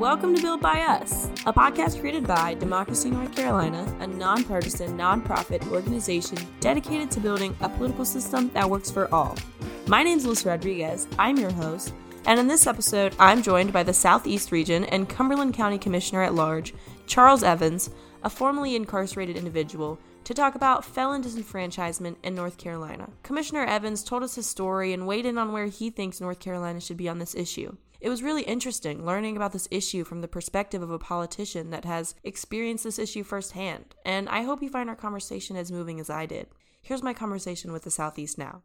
Welcome 0.00 0.34
to 0.34 0.40
Built 0.40 0.62
by 0.62 0.80
Us, 0.80 1.26
a 1.44 1.52
podcast 1.52 2.00
created 2.00 2.26
by 2.26 2.54
Democracy 2.54 3.10
North 3.10 3.36
Carolina, 3.36 3.84
a 4.00 4.06
nonpartisan, 4.06 4.96
nonprofit 4.96 5.70
organization 5.70 6.38
dedicated 6.58 7.10
to 7.10 7.20
building 7.20 7.54
a 7.60 7.68
political 7.68 8.06
system 8.06 8.50
that 8.54 8.70
works 8.70 8.90
for 8.90 9.14
all. 9.14 9.36
My 9.88 10.02
name 10.02 10.16
is 10.16 10.24
Lucy 10.24 10.48
Rodriguez. 10.48 11.06
I'm 11.18 11.36
your 11.36 11.50
host, 11.52 11.92
and 12.24 12.40
in 12.40 12.48
this 12.48 12.66
episode, 12.66 13.14
I'm 13.18 13.42
joined 13.42 13.74
by 13.74 13.82
the 13.82 13.92
Southeast 13.92 14.52
Region 14.52 14.84
and 14.84 15.06
Cumberland 15.06 15.52
County 15.52 15.76
Commissioner 15.76 16.22
at 16.22 16.32
Large, 16.32 16.72
Charles 17.06 17.42
Evans, 17.42 17.90
a 18.24 18.30
formerly 18.30 18.76
incarcerated 18.76 19.36
individual, 19.36 19.98
to 20.24 20.32
talk 20.32 20.54
about 20.54 20.82
felon 20.82 21.22
disenfranchisement 21.22 22.16
in 22.22 22.34
North 22.34 22.56
Carolina. 22.56 23.10
Commissioner 23.22 23.66
Evans 23.66 24.02
told 24.02 24.22
us 24.22 24.36
his 24.36 24.46
story 24.46 24.94
and 24.94 25.06
weighed 25.06 25.26
in 25.26 25.36
on 25.36 25.52
where 25.52 25.66
he 25.66 25.90
thinks 25.90 26.22
North 26.22 26.40
Carolina 26.40 26.80
should 26.80 26.96
be 26.96 27.08
on 27.10 27.18
this 27.18 27.34
issue. 27.34 27.76
It 28.00 28.08
was 28.08 28.22
really 28.22 28.42
interesting 28.42 29.04
learning 29.04 29.36
about 29.36 29.52
this 29.52 29.68
issue 29.70 30.04
from 30.04 30.22
the 30.22 30.28
perspective 30.28 30.80
of 30.80 30.90
a 30.90 30.98
politician 30.98 31.68
that 31.70 31.84
has 31.84 32.14
experienced 32.24 32.84
this 32.84 32.98
issue 32.98 33.22
firsthand, 33.22 33.94
and 34.06 34.26
I 34.30 34.42
hope 34.42 34.62
you 34.62 34.70
find 34.70 34.88
our 34.88 34.96
conversation 34.96 35.54
as 35.54 35.70
moving 35.70 36.00
as 36.00 36.08
I 36.08 36.24
did. 36.24 36.46
Here's 36.80 37.02
my 37.02 37.12
conversation 37.12 37.72
with 37.72 37.82
the 37.82 37.90
Southeast 37.90 38.38
now. 38.38 38.62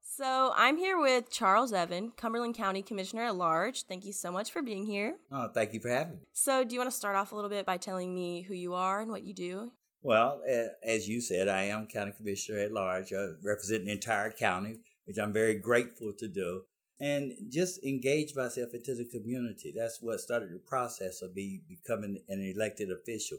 So, 0.00 0.52
I'm 0.56 0.76
here 0.76 0.98
with 1.00 1.30
Charles 1.30 1.72
Evan, 1.72 2.12
Cumberland 2.16 2.54
County 2.54 2.82
Commissioner 2.82 3.24
at 3.24 3.36
Large. 3.36 3.84
Thank 3.84 4.04
you 4.04 4.12
so 4.12 4.30
much 4.30 4.52
for 4.52 4.62
being 4.62 4.86
here. 4.86 5.16
Oh, 5.30 5.48
thank 5.52 5.74
you 5.74 5.80
for 5.80 5.90
having 5.90 6.14
me. 6.14 6.20
So, 6.32 6.64
do 6.64 6.74
you 6.74 6.80
want 6.80 6.90
to 6.90 6.96
start 6.96 7.16
off 7.16 7.32
a 7.32 7.34
little 7.34 7.50
bit 7.50 7.66
by 7.66 7.76
telling 7.76 8.14
me 8.14 8.42
who 8.42 8.54
you 8.54 8.74
are 8.74 9.00
and 9.00 9.10
what 9.10 9.22
you 9.24 9.34
do? 9.34 9.72
Well, 10.02 10.40
as 10.84 11.08
you 11.08 11.20
said, 11.20 11.48
I 11.48 11.64
am 11.64 11.88
County 11.88 12.12
Commissioner 12.16 12.60
at 12.60 12.72
Large, 12.72 13.12
uh, 13.12 13.32
representing 13.44 13.86
the 13.86 13.92
entire 13.92 14.30
county, 14.30 14.78
which 15.06 15.18
I'm 15.18 15.32
very 15.32 15.54
grateful 15.54 16.12
to 16.18 16.28
do 16.28 16.62
and 17.00 17.32
just 17.48 17.82
engage 17.84 18.34
myself 18.34 18.74
into 18.74 18.94
the 18.94 19.04
community. 19.04 19.72
That's 19.76 19.98
what 20.00 20.20
started 20.20 20.52
the 20.52 20.58
process 20.58 21.22
of 21.22 21.34
me 21.34 21.60
becoming 21.68 22.20
an 22.28 22.42
elected 22.42 22.90
official. 22.90 23.38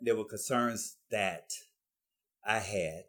There 0.00 0.16
were 0.16 0.24
concerns 0.24 0.96
that 1.10 1.50
I 2.46 2.58
had 2.58 3.04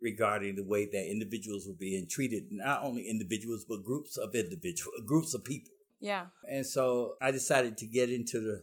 regarding 0.00 0.56
the 0.56 0.64
way 0.64 0.86
that 0.86 1.10
individuals 1.10 1.66
were 1.66 1.74
being 1.74 2.06
treated, 2.08 2.44
not 2.50 2.82
only 2.82 3.08
individuals, 3.08 3.66
but 3.68 3.84
groups 3.84 4.16
of 4.16 4.34
individuals, 4.34 4.94
groups 5.06 5.34
of 5.34 5.44
people. 5.44 5.72
Yeah. 6.00 6.26
And 6.50 6.64
so 6.64 7.14
I 7.20 7.30
decided 7.30 7.76
to 7.78 7.86
get 7.86 8.10
into 8.10 8.40
the 8.40 8.62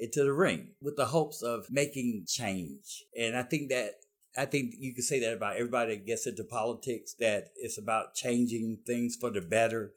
into 0.00 0.22
the 0.22 0.32
ring 0.32 0.68
with 0.80 0.96
the 0.96 1.06
hopes 1.06 1.42
of 1.42 1.66
making 1.70 2.24
change. 2.28 3.04
And 3.18 3.36
I 3.36 3.42
think 3.42 3.70
that 3.70 3.94
I 4.36 4.44
think 4.44 4.74
you 4.78 4.94
can 4.94 5.02
say 5.02 5.20
that 5.20 5.34
about 5.34 5.56
everybody 5.56 5.96
that 5.96 6.06
gets 6.06 6.26
into 6.26 6.44
politics, 6.44 7.14
that 7.20 7.48
it's 7.56 7.78
about 7.78 8.14
changing 8.14 8.78
things 8.86 9.16
for 9.16 9.30
the 9.30 9.40
better. 9.40 9.92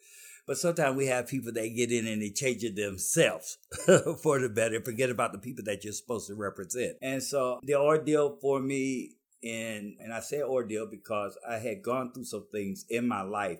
But 0.47 0.57
sometimes 0.57 0.97
we 0.97 1.05
have 1.07 1.27
people 1.27 1.51
that 1.53 1.75
get 1.75 1.91
in 1.91 2.07
and 2.07 2.21
they 2.21 2.31
change 2.31 2.63
it 2.63 2.75
themselves 2.75 3.57
for 4.23 4.39
the 4.39 4.49
better, 4.49 4.81
forget 4.81 5.09
about 5.09 5.31
the 5.31 5.37
people 5.37 5.63
that 5.65 5.83
you're 5.83 5.93
supposed 5.93 6.27
to 6.27 6.35
represent. 6.35 6.97
And 7.01 7.21
so 7.21 7.59
the 7.63 7.75
ordeal 7.75 8.37
for 8.41 8.59
me, 8.59 9.11
and, 9.43 9.95
and 9.99 10.13
I 10.13 10.19
say 10.19 10.41
ordeal 10.41 10.87
because 10.87 11.37
I 11.47 11.57
had 11.57 11.83
gone 11.83 12.11
through 12.11 12.25
some 12.25 12.47
things 12.51 12.85
in 12.89 13.07
my 13.07 13.21
life 13.21 13.59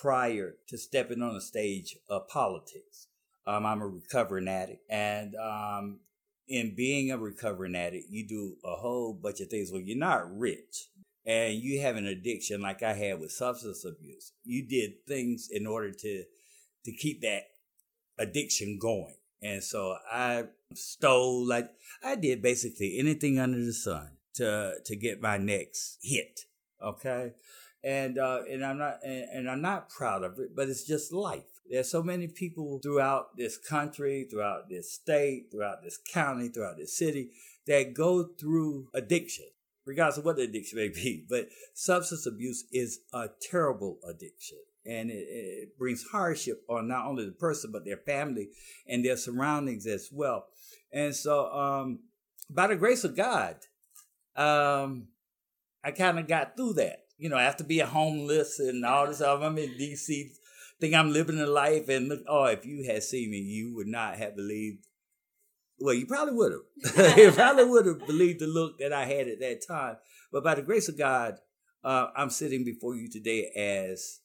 prior 0.00 0.54
to 0.68 0.78
stepping 0.78 1.22
on 1.22 1.34
the 1.34 1.40
stage 1.40 1.96
of 2.08 2.28
politics. 2.28 3.08
Um, 3.46 3.66
I'm 3.66 3.82
a 3.82 3.88
recovering 3.88 4.46
addict, 4.46 4.84
and 4.88 5.34
um, 5.34 5.98
in 6.48 6.74
being 6.74 7.10
a 7.10 7.18
recovering 7.18 7.74
addict, 7.74 8.06
you 8.10 8.26
do 8.26 8.56
a 8.64 8.76
whole 8.76 9.12
bunch 9.14 9.40
of 9.40 9.48
things. 9.48 9.70
Well, 9.72 9.80
you're 9.80 9.96
not 9.96 10.36
rich 10.36 10.88
and 11.24 11.54
you 11.54 11.80
have 11.80 11.96
an 11.96 12.06
addiction 12.06 12.60
like 12.60 12.82
I 12.82 12.94
had 12.94 13.20
with 13.20 13.32
substance 13.32 13.84
abuse, 13.84 14.32
you 14.44 14.66
did 14.66 15.06
things 15.06 15.48
in 15.50 15.66
order 15.66 15.92
to 15.92 16.24
to 16.84 16.92
keep 16.92 17.22
that 17.22 17.44
addiction 18.18 18.78
going. 18.80 19.14
And 19.40 19.62
so 19.62 19.96
I 20.10 20.44
stole 20.74 21.46
like 21.46 21.70
I 22.02 22.16
did 22.16 22.42
basically 22.42 22.98
anything 22.98 23.38
under 23.38 23.58
the 23.58 23.72
sun 23.72 24.16
to 24.34 24.74
to 24.84 24.96
get 24.96 25.22
my 25.22 25.38
next 25.38 25.98
hit. 26.02 26.40
Okay. 26.82 27.32
And 27.84 28.18
uh 28.18 28.40
and 28.48 28.64
I'm 28.64 28.78
not 28.78 28.98
and, 29.04 29.24
and 29.32 29.50
I'm 29.50 29.62
not 29.62 29.88
proud 29.88 30.22
of 30.22 30.38
it, 30.38 30.54
but 30.54 30.68
it's 30.68 30.84
just 30.84 31.12
life. 31.12 31.42
There's 31.68 31.90
so 31.90 32.02
many 32.02 32.28
people 32.28 32.80
throughout 32.82 33.36
this 33.36 33.56
country, 33.56 34.26
throughout 34.30 34.68
this 34.68 34.92
state, 34.92 35.48
throughout 35.50 35.82
this 35.82 35.98
county, 36.12 36.48
throughout 36.48 36.76
this 36.76 36.96
city 36.96 37.30
that 37.66 37.94
go 37.94 38.24
through 38.24 38.88
addiction, 38.94 39.46
regardless 39.84 40.18
of 40.18 40.24
what 40.24 40.36
the 40.36 40.42
addiction 40.42 40.78
may 40.78 40.88
be. 40.88 41.24
But 41.30 41.48
substance 41.74 42.26
abuse 42.26 42.64
is 42.72 43.00
a 43.12 43.28
terrible 43.40 43.98
addiction. 44.08 44.58
And 44.84 45.10
it, 45.10 45.26
it 45.28 45.78
brings 45.78 46.04
hardship 46.10 46.64
on 46.68 46.88
not 46.88 47.06
only 47.06 47.24
the 47.24 47.32
person, 47.32 47.70
but 47.72 47.84
their 47.84 47.98
family 47.98 48.48
and 48.88 49.04
their 49.04 49.16
surroundings 49.16 49.86
as 49.86 50.08
well. 50.12 50.46
And 50.92 51.14
so, 51.14 51.52
um, 51.52 52.00
by 52.50 52.66
the 52.66 52.76
grace 52.76 53.04
of 53.04 53.16
God, 53.16 53.56
um, 54.36 55.06
I 55.84 55.92
kind 55.92 56.18
of 56.18 56.26
got 56.26 56.56
through 56.56 56.74
that. 56.74 57.01
You 57.22 57.28
know, 57.28 57.38
after 57.38 57.64
being 57.64 57.86
homeless 57.86 58.58
and 58.58 58.84
all 58.84 59.06
this 59.06 59.18
stuff, 59.18 59.40
I'm 59.42 59.58
in 59.58 59.70
DC 59.70 60.32
think 60.82 60.94
I'm 60.94 61.12
living 61.12 61.40
a 61.40 61.46
life 61.46 61.88
and 61.88 62.08
look, 62.08 62.24
oh, 62.26 62.46
if 62.46 62.66
you 62.66 62.84
had 62.84 63.04
seen 63.04 63.30
me, 63.30 63.38
you 63.38 63.76
would 63.76 63.86
not 63.86 64.16
have 64.16 64.34
believed. 64.34 64.88
Well, 65.78 65.94
you 65.94 66.06
probably 66.06 66.34
would 66.34 66.52
have. 66.52 67.18
you 67.18 67.30
probably 67.30 67.64
would 67.66 67.86
have 67.86 68.04
believed 68.04 68.40
the 68.40 68.48
look 68.48 68.80
that 68.80 68.92
I 68.92 69.04
had 69.04 69.28
at 69.28 69.38
that 69.38 69.64
time. 69.66 69.98
But 70.32 70.42
by 70.42 70.56
the 70.56 70.62
grace 70.62 70.88
of 70.88 70.98
God, 70.98 71.38
uh, 71.84 72.08
I'm 72.16 72.30
sitting 72.30 72.64
before 72.64 72.96
you 72.96 73.08
today 73.08 73.52
as 73.54 74.20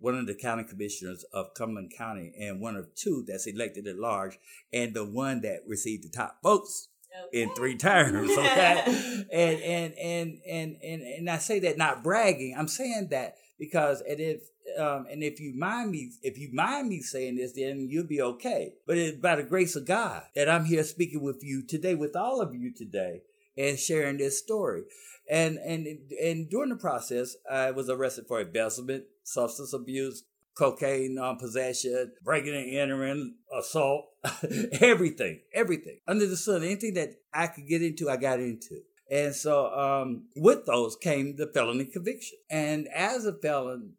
one 0.00 0.16
of 0.16 0.26
the 0.26 0.34
county 0.34 0.64
commissioners 0.64 1.24
of 1.32 1.54
Cumberland 1.54 1.92
County 1.96 2.32
and 2.36 2.60
one 2.60 2.74
of 2.74 2.92
two 2.96 3.24
that's 3.26 3.46
elected 3.46 3.86
at 3.86 3.96
large 3.96 4.40
and 4.72 4.94
the 4.94 5.04
one 5.04 5.40
that 5.42 5.60
received 5.68 6.02
the 6.02 6.08
top 6.08 6.38
votes. 6.42 6.88
In 7.32 7.54
three 7.54 7.76
terms. 7.76 8.30
Okay. 8.30 9.24
and, 9.32 9.60
and, 9.60 9.94
and, 9.98 10.40
and, 10.48 10.76
and, 10.82 11.02
and 11.02 11.30
I 11.30 11.38
say 11.38 11.60
that 11.60 11.78
not 11.78 12.02
bragging. 12.02 12.54
I'm 12.58 12.68
saying 12.68 13.08
that 13.10 13.36
because 13.58 14.02
and 14.02 14.20
if 14.20 14.42
um, 14.78 15.06
and 15.10 15.22
if 15.22 15.40
you 15.40 15.54
mind 15.56 15.90
me, 15.90 16.12
if 16.22 16.38
you 16.38 16.50
mind 16.52 16.88
me 16.88 17.00
saying 17.00 17.36
this, 17.36 17.52
then 17.52 17.88
you'll 17.90 18.06
be 18.06 18.22
okay. 18.22 18.72
But 18.86 18.98
it's 18.98 19.18
by 19.18 19.36
the 19.36 19.42
grace 19.42 19.76
of 19.76 19.86
God 19.86 20.22
that 20.34 20.48
I'm 20.48 20.64
here 20.64 20.84
speaking 20.84 21.22
with 21.22 21.40
you 21.42 21.62
today, 21.66 21.94
with 21.94 22.16
all 22.16 22.40
of 22.40 22.54
you 22.54 22.72
today, 22.74 23.22
and 23.56 23.78
sharing 23.78 24.18
this 24.18 24.38
story. 24.38 24.82
And 25.30 25.58
and 25.58 25.86
and 26.22 26.50
during 26.50 26.70
the 26.70 26.76
process, 26.76 27.36
I 27.50 27.70
was 27.70 27.88
arrested 27.88 28.26
for 28.26 28.40
embezzlement, 28.40 29.04
substance 29.24 29.72
abuse, 29.72 30.24
cocaine 30.54 31.18
um, 31.18 31.38
possession, 31.38 32.12
breaking 32.22 32.54
and 32.54 32.76
entering, 32.76 33.34
assault, 33.56 34.06
everything, 34.80 35.40
everything 35.54 35.98
under 36.06 36.26
the 36.26 36.36
sun, 36.36 36.62
anything 36.62 36.94
that 36.94 37.14
I 37.32 37.46
could 37.46 37.66
get 37.66 37.82
into, 37.82 38.10
I 38.10 38.16
got 38.16 38.40
into. 38.40 38.80
And 39.10 39.34
so, 39.34 39.66
um, 39.74 40.28
with 40.36 40.64
those 40.64 40.96
came 40.96 41.36
the 41.36 41.50
felony 41.52 41.84
conviction. 41.84 42.38
And 42.50 42.88
as 42.88 43.26
a 43.26 43.34
felon, 43.34 43.94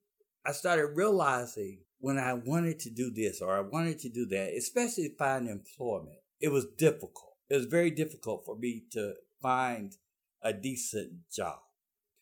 I 0.45 0.51
started 0.51 0.95
realizing 0.95 1.81
when 1.99 2.17
I 2.17 2.33
wanted 2.33 2.79
to 2.79 2.89
do 2.89 3.11
this 3.11 3.41
or 3.41 3.55
I 3.55 3.61
wanted 3.61 3.99
to 3.99 4.09
do 4.09 4.25
that, 4.27 4.53
especially 4.57 5.15
find 5.17 5.47
employment, 5.47 6.17
it 6.41 6.49
was 6.49 6.65
difficult. 6.77 7.35
It 7.49 7.55
was 7.55 7.65
very 7.65 7.91
difficult 7.91 8.43
for 8.45 8.57
me 8.57 8.83
to 8.91 9.13
find 9.41 9.95
a 10.41 10.51
decent 10.51 11.29
job. 11.31 11.59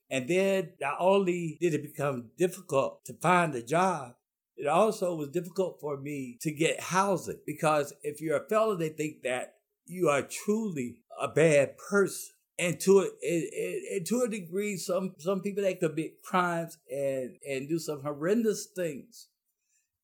And 0.10 0.28
then 0.28 0.74
not 0.80 0.98
only 1.00 1.58
did 1.62 1.74
it 1.74 1.82
become 1.82 2.32
difficult 2.38 3.06
to 3.06 3.14
find 3.14 3.56
a 3.56 3.64
job, 3.64 4.16
it 4.62 4.68
also 4.68 5.16
was 5.16 5.30
difficult 5.30 5.80
for 5.82 5.98
me 5.98 6.38
to 6.42 6.52
get 6.52 6.80
housing 6.80 7.40
because 7.48 7.94
if 8.04 8.22
you're 8.22 8.38
a 8.38 8.48
fellow, 8.48 8.76
they 8.76 8.90
think 8.90 9.24
that 9.24 9.56
you 9.88 10.08
are 10.08 10.22
truly 10.22 10.98
a 11.20 11.28
bad 11.28 11.78
person 11.78 12.36
and 12.60 12.80
to 12.82 13.00
a, 13.00 13.96
and 13.96 14.06
to 14.06 14.22
a 14.22 14.30
degree, 14.30 14.78
some 14.78 15.16
some 15.18 15.42
people 15.42 15.64
that 15.64 15.80
commit 15.80 16.22
crimes 16.22 16.78
and 16.92 17.38
and 17.50 17.68
do 17.68 17.80
some 17.80 18.04
horrendous 18.04 18.68
things. 18.68 19.30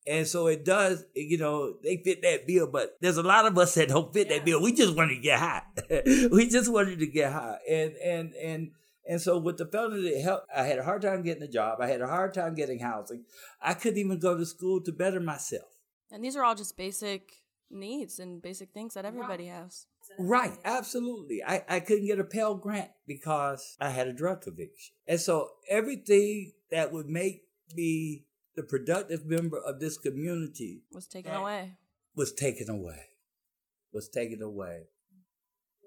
And 0.07 0.25
so 0.25 0.47
it 0.47 0.65
does, 0.65 1.03
you 1.13 1.37
know, 1.37 1.75
they 1.83 1.97
fit 1.97 2.23
that 2.23 2.47
bill, 2.47 2.65
but 2.65 2.97
there's 2.99 3.17
a 3.17 3.23
lot 3.23 3.45
of 3.45 3.57
us 3.59 3.75
that 3.75 3.89
don't 3.89 4.11
fit 4.11 4.27
yeah. 4.29 4.37
that 4.37 4.45
bill. 4.45 4.61
We 4.63 4.73
just 4.73 4.95
wanted 4.95 5.15
to 5.15 5.21
get 5.21 5.37
high. 5.37 5.61
we 6.31 6.49
just 6.49 6.71
wanted 6.71 6.97
to 6.97 7.07
get 7.07 7.31
high. 7.31 7.59
And 7.69 7.93
and 7.97 8.33
and 8.33 8.71
and 9.07 9.21
so 9.21 9.37
with 9.37 9.57
the 9.57 9.65
felony 9.65 10.21
help, 10.21 10.43
I 10.55 10.63
had 10.63 10.79
a 10.79 10.83
hard 10.83 11.01
time 11.01 11.23
getting 11.23 11.43
a 11.43 11.47
job. 11.47 11.79
I 11.81 11.87
had 11.87 12.01
a 12.01 12.07
hard 12.07 12.33
time 12.33 12.55
getting 12.55 12.79
housing. 12.79 13.23
I 13.61 13.73
couldn't 13.73 13.99
even 13.99 14.19
go 14.19 14.37
to 14.37 14.45
school 14.45 14.81
to 14.81 14.91
better 14.91 15.19
myself. 15.19 15.69
And 16.11 16.23
these 16.23 16.35
are 16.35 16.43
all 16.43 16.55
just 16.55 16.77
basic 16.77 17.31
needs 17.69 18.19
and 18.19 18.41
basic 18.41 18.71
things 18.71 18.93
that 18.93 19.05
everybody 19.05 19.49
right. 19.49 19.63
has. 19.63 19.85
Right, 20.17 20.57
absolutely. 20.63 21.43
I, 21.43 21.63
I 21.67 21.79
couldn't 21.79 22.07
get 22.07 22.19
a 22.19 22.23
Pell 22.23 22.55
Grant 22.55 22.91
because 23.05 23.75
I 23.79 23.89
had 23.89 24.07
a 24.07 24.13
drug 24.13 24.41
conviction. 24.41 24.95
And 25.07 25.19
so 25.19 25.49
everything 25.69 26.53
that 26.71 26.91
would 26.91 27.07
make 27.07 27.43
me 27.75 28.25
the 28.55 28.63
productive 28.63 29.25
member 29.25 29.59
of 29.59 29.79
this 29.79 29.97
community 29.97 30.81
was 30.91 31.07
taken 31.07 31.33
away. 31.33 31.73
Was 32.15 32.33
taken 32.33 32.69
away. 32.69 33.09
Was 33.93 34.09
taken 34.09 34.41
away. 34.41 34.85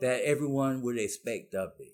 That 0.00 0.22
everyone 0.22 0.82
would 0.82 0.96
expect 0.96 1.55
of 1.55 1.70
me. 1.78 1.90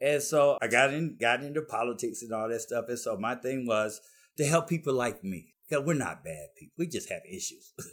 And 0.00 0.22
so 0.22 0.58
I 0.62 0.68
got 0.68 0.94
in 0.94 1.16
got 1.20 1.42
into 1.42 1.62
politics 1.62 2.22
and 2.22 2.32
all 2.32 2.48
that 2.48 2.60
stuff. 2.60 2.86
And 2.88 2.98
so 2.98 3.16
my 3.16 3.34
thing 3.34 3.66
was 3.66 4.00
to 4.38 4.46
help 4.46 4.68
people 4.68 4.94
like 4.94 5.22
me 5.22 5.52
Because 5.68 5.84
we're 5.84 5.94
not 5.94 6.24
bad 6.24 6.48
people. 6.56 6.74
We 6.78 6.86
just 6.86 7.10
have 7.10 7.22
issues. 7.30 7.74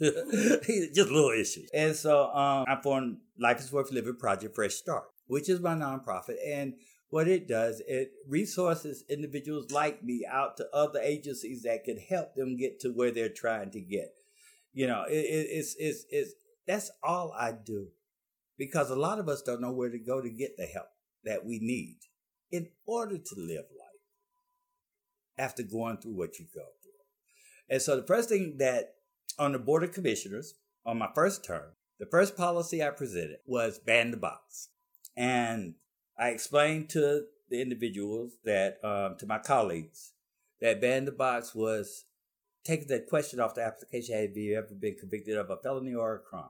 just 0.94 1.10
little 1.10 1.30
issues. 1.30 1.68
And 1.74 1.94
so 1.94 2.24
um, 2.32 2.64
I 2.66 2.78
formed 2.82 3.18
Life 3.38 3.60
is 3.60 3.72
Worth 3.72 3.92
Living 3.92 4.16
Project 4.16 4.54
Fresh 4.54 4.74
Start, 4.74 5.04
which 5.26 5.48
is 5.48 5.60
my 5.60 5.74
nonprofit. 5.74 6.36
And 6.46 6.74
what 7.10 7.28
it 7.28 7.46
does, 7.46 7.82
it 7.86 8.12
resources 8.26 9.04
individuals 9.08 9.70
like 9.70 10.02
me 10.02 10.26
out 10.30 10.56
to 10.58 10.66
other 10.72 11.00
agencies 11.00 11.62
that 11.62 11.84
could 11.84 11.98
help 12.08 12.34
them 12.34 12.56
get 12.56 12.80
to 12.80 12.88
where 12.88 13.10
they're 13.10 13.28
trying 13.28 13.70
to 13.72 13.80
get. 13.80 14.14
You 14.72 14.86
know, 14.86 15.04
it, 15.08 15.12
it, 15.14 15.46
it's, 15.50 15.76
it's, 15.78 16.04
it's, 16.10 16.32
that's 16.66 16.90
all 17.02 17.34
I 17.38 17.52
do 17.52 17.88
because 18.58 18.90
a 18.90 18.96
lot 18.96 19.18
of 19.18 19.28
us 19.28 19.42
don't 19.42 19.60
know 19.60 19.72
where 19.72 19.90
to 19.90 19.98
go 19.98 20.20
to 20.20 20.28
get 20.28 20.56
the 20.56 20.66
help 20.66 20.88
that 21.24 21.44
we 21.44 21.58
need 21.58 21.98
in 22.50 22.68
order 22.86 23.18
to 23.18 23.34
live 23.36 23.64
life 23.78 23.88
after 25.38 25.62
going 25.62 25.98
through 25.98 26.16
what 26.16 26.38
you 26.38 26.46
go 26.54 26.64
through. 26.82 26.92
And 27.68 27.82
so 27.82 27.96
the 27.96 28.06
first 28.06 28.28
thing 28.28 28.56
that 28.58 28.94
on 29.38 29.52
the 29.52 29.58
Board 29.58 29.84
of 29.84 29.92
Commissioners, 29.92 30.54
on 30.84 30.98
my 30.98 31.08
first 31.14 31.44
term, 31.44 31.72
the 31.98 32.06
first 32.06 32.36
policy 32.36 32.82
I 32.82 32.90
presented 32.90 33.38
was 33.46 33.78
ban 33.78 34.10
the 34.10 34.16
box. 34.16 34.68
And 35.16 35.74
I 36.18 36.28
explained 36.28 36.90
to 36.90 37.24
the 37.50 37.60
individuals 37.60 38.36
that, 38.44 38.78
um, 38.84 39.16
to 39.18 39.26
my 39.26 39.38
colleagues, 39.38 40.12
that 40.60 40.80
ban 40.80 41.04
the 41.04 41.12
box 41.12 41.54
was 41.54 42.04
taking 42.64 42.88
that 42.88 43.08
question 43.08 43.40
off 43.40 43.54
the 43.54 43.64
application 43.64 44.16
have 44.16 44.36
you 44.36 44.56
ever 44.56 44.74
been 44.78 44.96
convicted 44.98 45.36
of 45.36 45.50
a 45.50 45.56
felony 45.56 45.94
or 45.94 46.16
a 46.16 46.18
crime? 46.18 46.48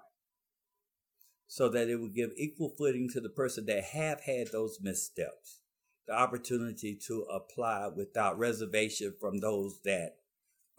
So 1.51 1.71
that 1.71 1.89
it 1.89 1.97
would 1.97 2.15
give 2.15 2.31
equal 2.37 2.75
footing 2.77 3.09
to 3.15 3.21
the 3.21 3.31
person 3.31 3.65
that 3.67 3.83
have 3.83 4.21
had 4.21 4.49
those 4.53 4.79
missteps, 4.83 5.61
the 6.07 6.13
opportunity 6.13 6.97
to 7.07 7.23
apply 7.23 7.89
without 7.97 8.39
reservation 8.39 9.15
from 9.19 9.39
those 9.39 9.81
that 9.85 10.17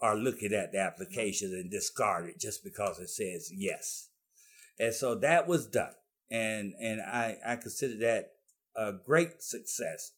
are 0.00 0.16
looking 0.16 0.52
at 0.52 0.72
the 0.72 0.78
application 0.78 1.50
and 1.52 1.70
discard 1.70 2.26
it 2.26 2.40
just 2.40 2.64
because 2.64 2.98
it 2.98 3.10
says 3.10 3.50
yes. 3.52 4.08
And 4.78 4.94
so 4.94 5.16
that 5.16 5.46
was 5.46 5.66
done. 5.66 5.92
And 6.30 6.72
and 6.80 7.00
I, 7.02 7.36
I 7.44 7.56
consider 7.56 7.98
that 7.98 8.30
a 8.76 8.92
great 9.04 9.42
success. 9.42 10.12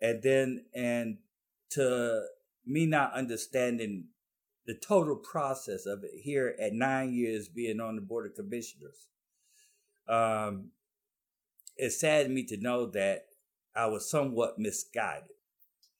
And 0.00 0.22
then 0.22 0.64
and 0.74 1.18
to 1.72 2.26
me 2.64 2.86
not 2.86 3.12
understanding 3.12 4.08
the 4.66 4.74
total 4.74 5.16
process 5.16 5.86
of 5.86 6.02
it 6.02 6.22
here 6.22 6.56
at 6.60 6.72
nine 6.72 7.12
years 7.12 7.48
being 7.48 7.80
on 7.80 7.94
the 7.94 8.02
board 8.02 8.26
of 8.26 8.34
commissioners, 8.34 9.06
um, 10.08 10.70
it 11.76 11.90
saddened 11.90 12.34
me 12.34 12.44
to 12.44 12.56
know 12.56 12.86
that 12.86 13.26
I 13.74 13.86
was 13.86 14.10
somewhat 14.10 14.58
misguided 14.58 15.36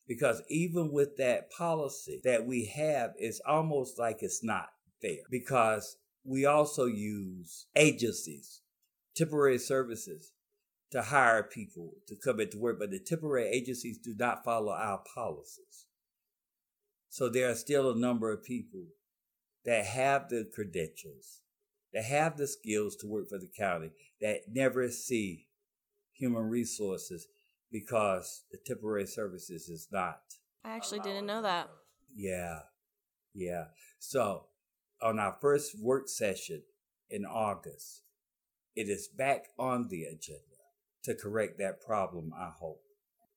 because 0.06 0.42
even 0.48 0.92
with 0.92 1.16
that 1.16 1.50
policy 1.50 2.20
that 2.24 2.46
we 2.46 2.66
have, 2.66 3.12
it's 3.18 3.40
almost 3.46 3.98
like 3.98 4.22
it's 4.22 4.42
not 4.42 4.68
fair 5.02 5.18
because 5.30 5.96
we 6.24 6.46
also 6.46 6.86
use 6.86 7.66
agencies, 7.76 8.62
temporary 9.14 9.58
services 9.58 10.32
to 10.90 11.02
hire 11.02 11.42
people 11.42 11.92
to 12.06 12.16
come 12.16 12.40
into 12.40 12.58
work, 12.58 12.78
but 12.78 12.90
the 12.90 13.00
temporary 13.00 13.48
agencies 13.48 13.98
do 13.98 14.14
not 14.16 14.44
follow 14.44 14.72
our 14.72 15.02
policies. 15.14 15.86
So 17.08 17.28
there 17.28 17.50
are 17.50 17.54
still 17.54 17.90
a 17.90 17.98
number 17.98 18.32
of 18.32 18.44
people 18.44 18.84
that 19.64 19.84
have 19.84 20.28
the 20.28 20.48
credentials, 20.54 21.40
that 21.96 22.04
have 22.04 22.36
the 22.36 22.46
skills 22.46 22.94
to 22.94 23.06
work 23.06 23.26
for 23.26 23.38
the 23.38 23.48
county, 23.58 23.90
that 24.20 24.40
never 24.52 24.90
see 24.90 25.46
human 26.12 26.42
resources 26.42 27.26
because 27.72 28.44
the 28.52 28.58
temporary 28.66 29.06
services 29.06 29.70
is 29.70 29.88
not. 29.90 30.20
I 30.62 30.76
actually 30.76 31.00
didn't 31.00 31.24
know 31.24 31.40
that. 31.40 31.70
Yeah, 32.14 32.58
yeah. 33.34 33.64
So 33.98 34.44
on 35.00 35.18
our 35.18 35.38
first 35.40 35.80
work 35.80 36.10
session 36.10 36.64
in 37.08 37.24
August, 37.24 38.02
it 38.74 38.90
is 38.90 39.08
back 39.08 39.46
on 39.58 39.88
the 39.88 40.04
agenda 40.04 40.42
to 41.04 41.14
correct 41.14 41.58
that 41.60 41.80
problem, 41.80 42.30
I 42.38 42.50
hope. 42.60 42.82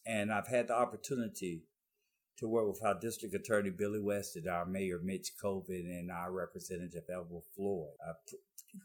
And 0.05 0.33
I've 0.33 0.47
had 0.47 0.67
the 0.67 0.75
opportunity 0.75 1.63
to 2.39 2.47
work 2.47 2.67
with 2.67 2.83
our 2.83 2.99
district 2.99 3.35
attorney, 3.35 3.69
Billy 3.69 3.99
West, 3.99 4.35
and 4.35 4.47
our 4.47 4.65
mayor, 4.65 4.99
Mitch 5.03 5.31
Colvin, 5.41 5.85
and 5.87 6.11
our 6.11 6.31
representative, 6.31 7.03
Elmer 7.11 7.41
Floyd. 7.55 7.89
I 8.05 8.11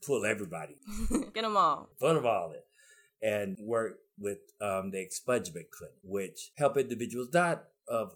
pull 0.07 0.25
everybody. 0.25 0.77
Get 1.35 1.43
them 1.43 1.57
all. 1.57 1.89
Put 1.99 2.15
them 2.15 2.27
all 2.27 2.53
in 2.53 2.61
and 3.25 3.57
work 3.59 3.99
with 4.19 4.39
um, 4.61 4.91
the 4.91 4.99
expungement 4.99 5.71
clinic, 5.71 5.97
which 6.03 6.53
help 6.59 6.77
individuals 6.77 7.29
not 7.33 7.65
of 7.89 8.13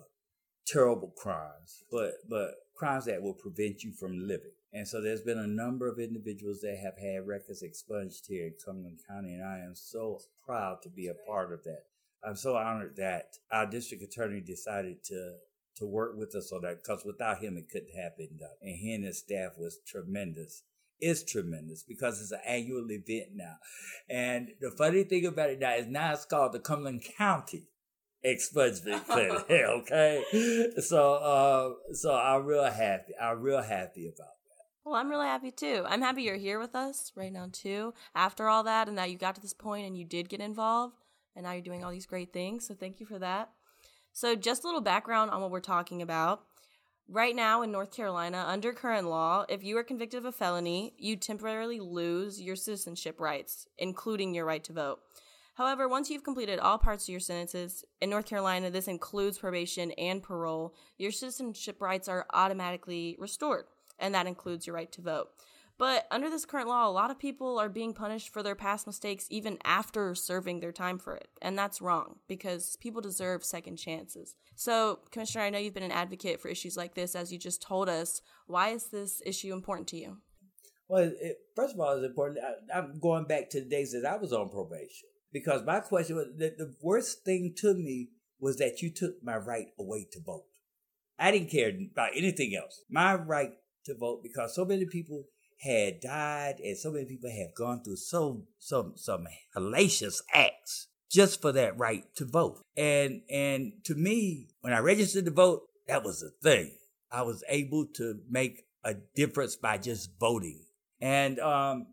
terrible 0.67 1.12
crimes, 1.17 1.82
but 1.90 2.12
but 2.29 2.50
crimes 2.76 3.06
that 3.06 3.23
will 3.23 3.35
prevent 3.35 3.82
you 3.82 3.93
from 3.93 4.29
living. 4.29 4.52
And 4.73 4.87
so 4.87 5.00
there's 5.00 5.23
been 5.23 5.38
a 5.38 5.46
number 5.46 5.88
of 5.88 5.99
individuals 5.99 6.61
that 6.61 6.79
have 6.82 6.99
had 6.99 7.26
records 7.26 7.62
expunged 7.62 8.26
here 8.29 8.46
in 8.46 8.55
Cumberland 8.62 9.00
County, 9.08 9.35
and 9.35 9.44
I 9.44 9.61
am 9.61 9.75
so 9.75 10.20
proud 10.44 10.82
to 10.82 10.90
be 10.90 11.08
a 11.08 11.14
part 11.26 11.52
of 11.52 11.64
that. 11.64 11.85
I'm 12.24 12.36
so 12.36 12.56
honored 12.56 12.96
that 12.96 13.36
our 13.50 13.66
district 13.66 14.02
attorney 14.02 14.40
decided 14.40 15.04
to 15.04 15.36
to 15.76 15.86
work 15.86 16.16
with 16.16 16.34
us 16.34 16.50
on 16.52 16.62
that 16.62 16.82
because 16.82 17.04
without 17.04 17.38
him 17.38 17.56
it 17.56 17.68
couldn't 17.70 17.94
happen. 17.96 18.28
And 18.60 18.76
he 18.76 18.92
and 18.94 19.04
his 19.04 19.18
staff 19.18 19.52
was 19.56 19.78
tremendous 19.86 20.62
is 21.00 21.24
tremendous 21.24 21.82
because 21.82 22.20
it's 22.20 22.32
an 22.32 22.40
annual 22.46 22.90
event 22.90 23.28
now. 23.34 23.56
And 24.08 24.48
the 24.60 24.70
funny 24.70 25.04
thing 25.04 25.26
about 25.26 25.50
it 25.50 25.60
now 25.60 25.74
is 25.74 25.86
now 25.86 26.12
it's 26.12 26.24
called 26.24 26.52
the 26.52 26.58
Cumberland 26.58 27.04
County 27.16 27.68
Expungement 28.24 29.06
Clinic. 29.06 29.48
okay. 29.50 30.24
So 30.80 31.14
uh 31.14 31.94
so 31.94 32.14
I'm 32.14 32.44
real 32.44 32.64
happy. 32.64 33.12
I'm 33.20 33.40
real 33.40 33.62
happy 33.62 34.06
about 34.06 34.16
that. 34.16 34.64
Well, 34.84 34.96
I'm 34.96 35.08
really 35.08 35.26
happy 35.26 35.50
too. 35.50 35.84
I'm 35.86 36.02
happy 36.02 36.22
you're 36.22 36.36
here 36.36 36.58
with 36.58 36.74
us 36.74 37.12
right 37.14 37.32
now 37.32 37.48
too. 37.52 37.94
After 38.14 38.48
all 38.48 38.64
that 38.64 38.88
and 38.88 38.98
that 38.98 39.10
you 39.10 39.18
got 39.18 39.36
to 39.36 39.40
this 39.40 39.54
point 39.54 39.86
and 39.86 39.96
you 39.96 40.04
did 40.04 40.28
get 40.28 40.40
involved 40.40 40.96
and 41.38 41.46
now 41.46 41.52
you're 41.52 41.62
doing 41.62 41.85
all 41.85 41.93
these 41.93 42.05
great 42.05 42.32
things. 42.32 42.67
So 42.67 42.75
thank 42.75 42.99
you 42.99 43.06
for 43.06 43.20
that. 43.20 43.50
So 44.12 44.35
just 44.35 44.64
a 44.64 44.67
little 44.67 44.81
background 44.81 45.31
on 45.31 45.40
what 45.40 45.52
we're 45.52 45.61
talking 45.61 46.02
about. 46.02 46.43
Right 47.08 47.35
now 47.35 47.62
in 47.62 47.70
North 47.70 47.94
Carolina, 47.94 48.44
under 48.46 48.73
current 48.73 49.08
law, 49.08 49.46
if 49.49 49.62
you 49.62 49.79
are 49.79 49.85
convicted 49.85 50.19
of 50.19 50.25
a 50.25 50.32
felony, 50.32 50.94
you 50.99 51.17
temporarily 51.17 51.79
lose 51.79 52.43
your 52.43 52.56
citizenship 52.56 53.20
rights, 53.20 53.69
including 53.79 54.35
your 54.35 54.44
right 54.46 54.64
to 54.64 54.73
vote. 54.73 54.99
However, 55.55 55.88
once 55.88 56.11
you've 56.11 56.25
completed 56.25 56.58
all 56.58 56.76
parts 56.76 57.05
of 57.05 57.11
your 57.11 57.20
sentences, 57.20 57.85
in 58.00 58.11
North 58.11 58.26
Carolina, 58.26 58.69
this 58.69 58.88
includes 58.88 59.38
probation 59.38 59.92
and 59.92 60.21
parole, 60.23 60.75
your 60.99 61.12
citizenship 61.12 61.80
rights 61.80 62.09
are 62.09 62.26
automatically 62.35 63.16
restored, 63.18 63.66
and 63.99 64.12
that 64.14 64.26
includes 64.26 64.66
your 64.66 64.75
right 64.75 64.90
to 64.92 65.00
vote. 65.00 65.28
But 65.78 66.06
under 66.11 66.28
this 66.28 66.44
current 66.44 66.68
law, 66.68 66.88
a 66.88 66.90
lot 66.90 67.12
of 67.12 67.20
people 67.20 67.56
are 67.58 67.68
being 67.68 67.94
punished 67.94 68.30
for 68.30 68.42
their 68.42 68.56
past 68.56 68.87
mistakes 68.87 69.26
even 69.30 69.58
after 69.64 70.12
serving 70.14 70.58
their 70.58 70.73
time 70.73 70.99
for 70.99 71.14
it. 71.14 71.28
And 71.40 71.56
that's 71.56 71.80
wrong 71.80 72.16
because 72.26 72.76
people 72.76 73.00
deserve 73.00 73.44
second 73.44 73.76
chances. 73.76 74.35
So, 74.56 74.99
Commissioner, 75.12 75.44
I 75.44 75.50
know 75.50 75.58
you've 75.58 75.75
been 75.75 75.85
an 75.85 75.92
advocate 75.92 76.40
for 76.40 76.49
issues 76.49 76.76
like 76.76 76.94
this, 76.94 77.14
as 77.14 77.32
you 77.32 77.38
just 77.38 77.62
told 77.62 77.88
us. 77.88 78.20
Why 78.49 78.70
is 78.70 78.88
this 78.88 79.23
issue 79.25 79.52
important 79.52 79.87
to 79.88 79.99
you? 79.99 80.16
Well, 80.88 81.12
it, 81.20 81.37
first 81.54 81.75
of 81.75 81.80
all, 81.80 81.97
it's 81.97 82.06
important. 82.06 82.40
I, 82.75 82.78
am 82.78 82.99
going 83.00 83.26
back 83.26 83.49
to 83.50 83.61
the 83.61 83.68
days 83.68 83.92
that 83.92 84.08
I 84.11 84.16
was 84.16 84.32
on 84.32 84.49
probation 84.49 85.08
because 85.32 85.64
my 85.64 85.78
question 85.78 86.16
was 86.16 86.26
that 86.38 86.58
the 86.58 86.75
worst 86.82 87.25
thing 87.25 87.54
to 87.58 87.75
me 87.75 88.08
was 88.40 88.56
that 88.56 88.82
you 88.82 88.92
took 88.92 89.23
my 89.23 89.37
right 89.37 89.66
away 89.78 90.08
to 90.12 90.20
vote. 90.20 90.47
I 91.18 91.30
didn't 91.30 91.50
care 91.50 91.73
about 91.92 92.16
anything 92.16 92.54
else. 92.56 92.82
My 92.90 93.14
right 93.14 93.52
to 93.85 93.94
vote 93.94 94.23
because 94.23 94.54
so 94.54 94.64
many 94.64 94.87
people 94.87 95.25
had 95.60 96.00
died 96.00 96.60
and 96.62 96.76
so 96.76 96.92
many 96.92 97.04
people 97.04 97.30
have 97.30 97.54
gone 97.54 97.82
through 97.82 97.96
so 97.96 98.44
some 98.58 98.92
some 98.96 99.26
hellacious 99.56 100.20
acts 100.32 100.88
just 101.10 101.40
for 101.40 101.52
that 101.52 101.78
right 101.78 102.04
to 102.16 102.24
vote. 102.24 102.62
And 102.76 103.22
and 103.30 103.72
to 103.84 103.94
me, 103.94 104.48
when 104.60 104.72
I 104.72 104.78
registered 104.78 105.24
to 105.24 105.30
vote, 105.30 105.62
that 105.86 106.04
was 106.04 106.20
the 106.20 106.30
thing. 106.42 106.72
I 107.10 107.22
was 107.22 107.42
able 107.48 107.86
to 107.94 108.20
make 108.28 108.64
a 108.84 108.94
difference 109.14 109.56
by 109.56 109.78
just 109.78 110.10
voting. 110.20 110.64
And 111.00 111.38
um, 111.38 111.86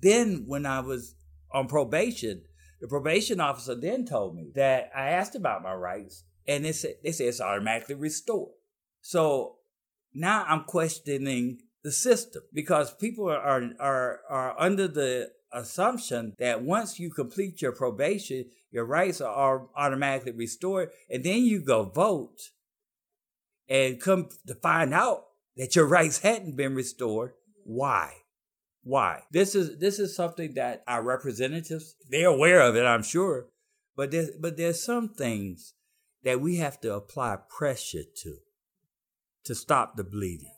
then 0.00 0.44
when 0.46 0.66
I 0.66 0.80
was 0.80 1.14
on 1.52 1.68
probation, 1.68 2.42
the 2.80 2.88
probation 2.88 3.40
officer 3.40 3.74
then 3.74 4.06
told 4.06 4.34
me 4.34 4.50
that 4.54 4.90
I 4.96 5.10
asked 5.10 5.34
about 5.34 5.62
my 5.62 5.74
rights, 5.74 6.24
and 6.46 6.64
they 6.64 6.72
said 6.72 6.94
they 7.02 7.12
said 7.12 7.28
it's 7.28 7.40
automatically 7.40 7.94
restored. 7.94 8.52
So 9.00 9.56
now 10.14 10.44
I'm 10.48 10.64
questioning 10.64 11.58
the 11.84 11.92
system 11.92 12.42
because 12.52 12.92
people 12.94 13.30
are, 13.30 13.70
are, 13.78 14.20
are 14.28 14.58
under 14.58 14.88
the 14.88 15.30
assumption 15.52 16.34
that 16.38 16.62
once 16.62 16.98
you 16.98 17.10
complete 17.10 17.62
your 17.62 17.72
probation, 17.72 18.46
your 18.72 18.86
rights 18.86 19.20
are 19.20 19.68
automatically 19.76 20.32
restored, 20.32 20.88
and 21.08 21.22
then 21.22 21.44
you 21.44 21.60
go 21.60 21.84
vote 21.84 22.50
and 23.68 24.00
come 24.00 24.30
to 24.46 24.54
find 24.54 24.92
out 24.92 25.26
that 25.56 25.76
your 25.76 25.86
rights 25.86 26.18
hadn't 26.18 26.56
been 26.56 26.74
restored. 26.74 27.34
Why? 27.62 28.14
Why? 28.82 29.22
This 29.30 29.54
is 29.54 29.78
this 29.78 29.98
is 29.98 30.16
something 30.16 30.54
that 30.54 30.82
our 30.88 31.02
representatives 31.02 31.94
they're 32.10 32.28
aware 32.28 32.60
of 32.60 32.76
it, 32.76 32.84
I'm 32.84 33.02
sure, 33.02 33.46
but 33.96 34.10
there's 34.10 34.30
but 34.40 34.56
there's 34.56 34.82
some 34.82 35.10
things 35.10 35.74
that 36.24 36.40
we 36.40 36.56
have 36.56 36.80
to 36.80 36.94
apply 36.94 37.38
pressure 37.48 38.04
to 38.22 38.36
to 39.44 39.54
stop 39.54 39.96
the 39.96 40.04
bleeding 40.04 40.53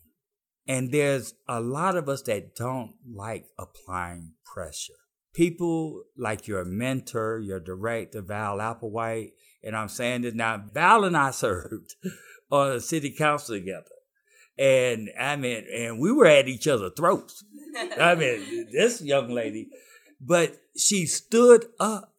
And 0.66 0.92
there's 0.92 1.34
a 1.48 1.60
lot 1.60 1.96
of 1.96 2.08
us 2.08 2.22
that 2.22 2.56
don't 2.56 2.94
like 3.08 3.46
applying 3.58 4.32
pressure. 4.44 4.94
People 5.32 6.04
like 6.16 6.48
your 6.48 6.64
mentor, 6.64 7.38
your 7.38 7.60
director, 7.60 8.22
Val 8.22 8.58
Applewhite, 8.58 9.32
and 9.62 9.76
I'm 9.76 9.88
saying 9.88 10.22
this 10.22 10.34
now, 10.34 10.64
Val 10.72 11.04
and 11.04 11.16
I 11.16 11.30
served 11.32 11.94
on 12.50 12.74
the 12.74 12.80
city 12.80 13.10
council 13.10 13.56
together. 13.56 13.90
And 14.58 15.10
I 15.18 15.36
mean, 15.36 15.64
and 15.72 16.00
we 16.00 16.10
were 16.12 16.26
at 16.26 16.48
each 16.48 16.66
other's 16.66 16.92
throats. 16.96 17.44
I 18.00 18.14
mean, 18.14 18.68
this 18.72 19.02
young 19.02 19.28
lady, 19.28 19.68
but 20.20 20.56
she 20.76 21.06
stood 21.06 21.66
up 21.78 22.14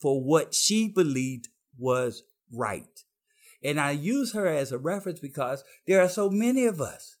for 0.00 0.22
what 0.22 0.54
she 0.54 0.88
believed 0.88 1.48
was 1.78 2.22
right. 2.52 3.04
And 3.62 3.80
I 3.80 3.92
use 3.92 4.34
her 4.34 4.46
as 4.46 4.70
a 4.70 4.78
reference 4.78 5.18
because 5.18 5.64
there 5.86 6.00
are 6.00 6.08
so 6.08 6.30
many 6.30 6.66
of 6.66 6.80
us. 6.80 7.16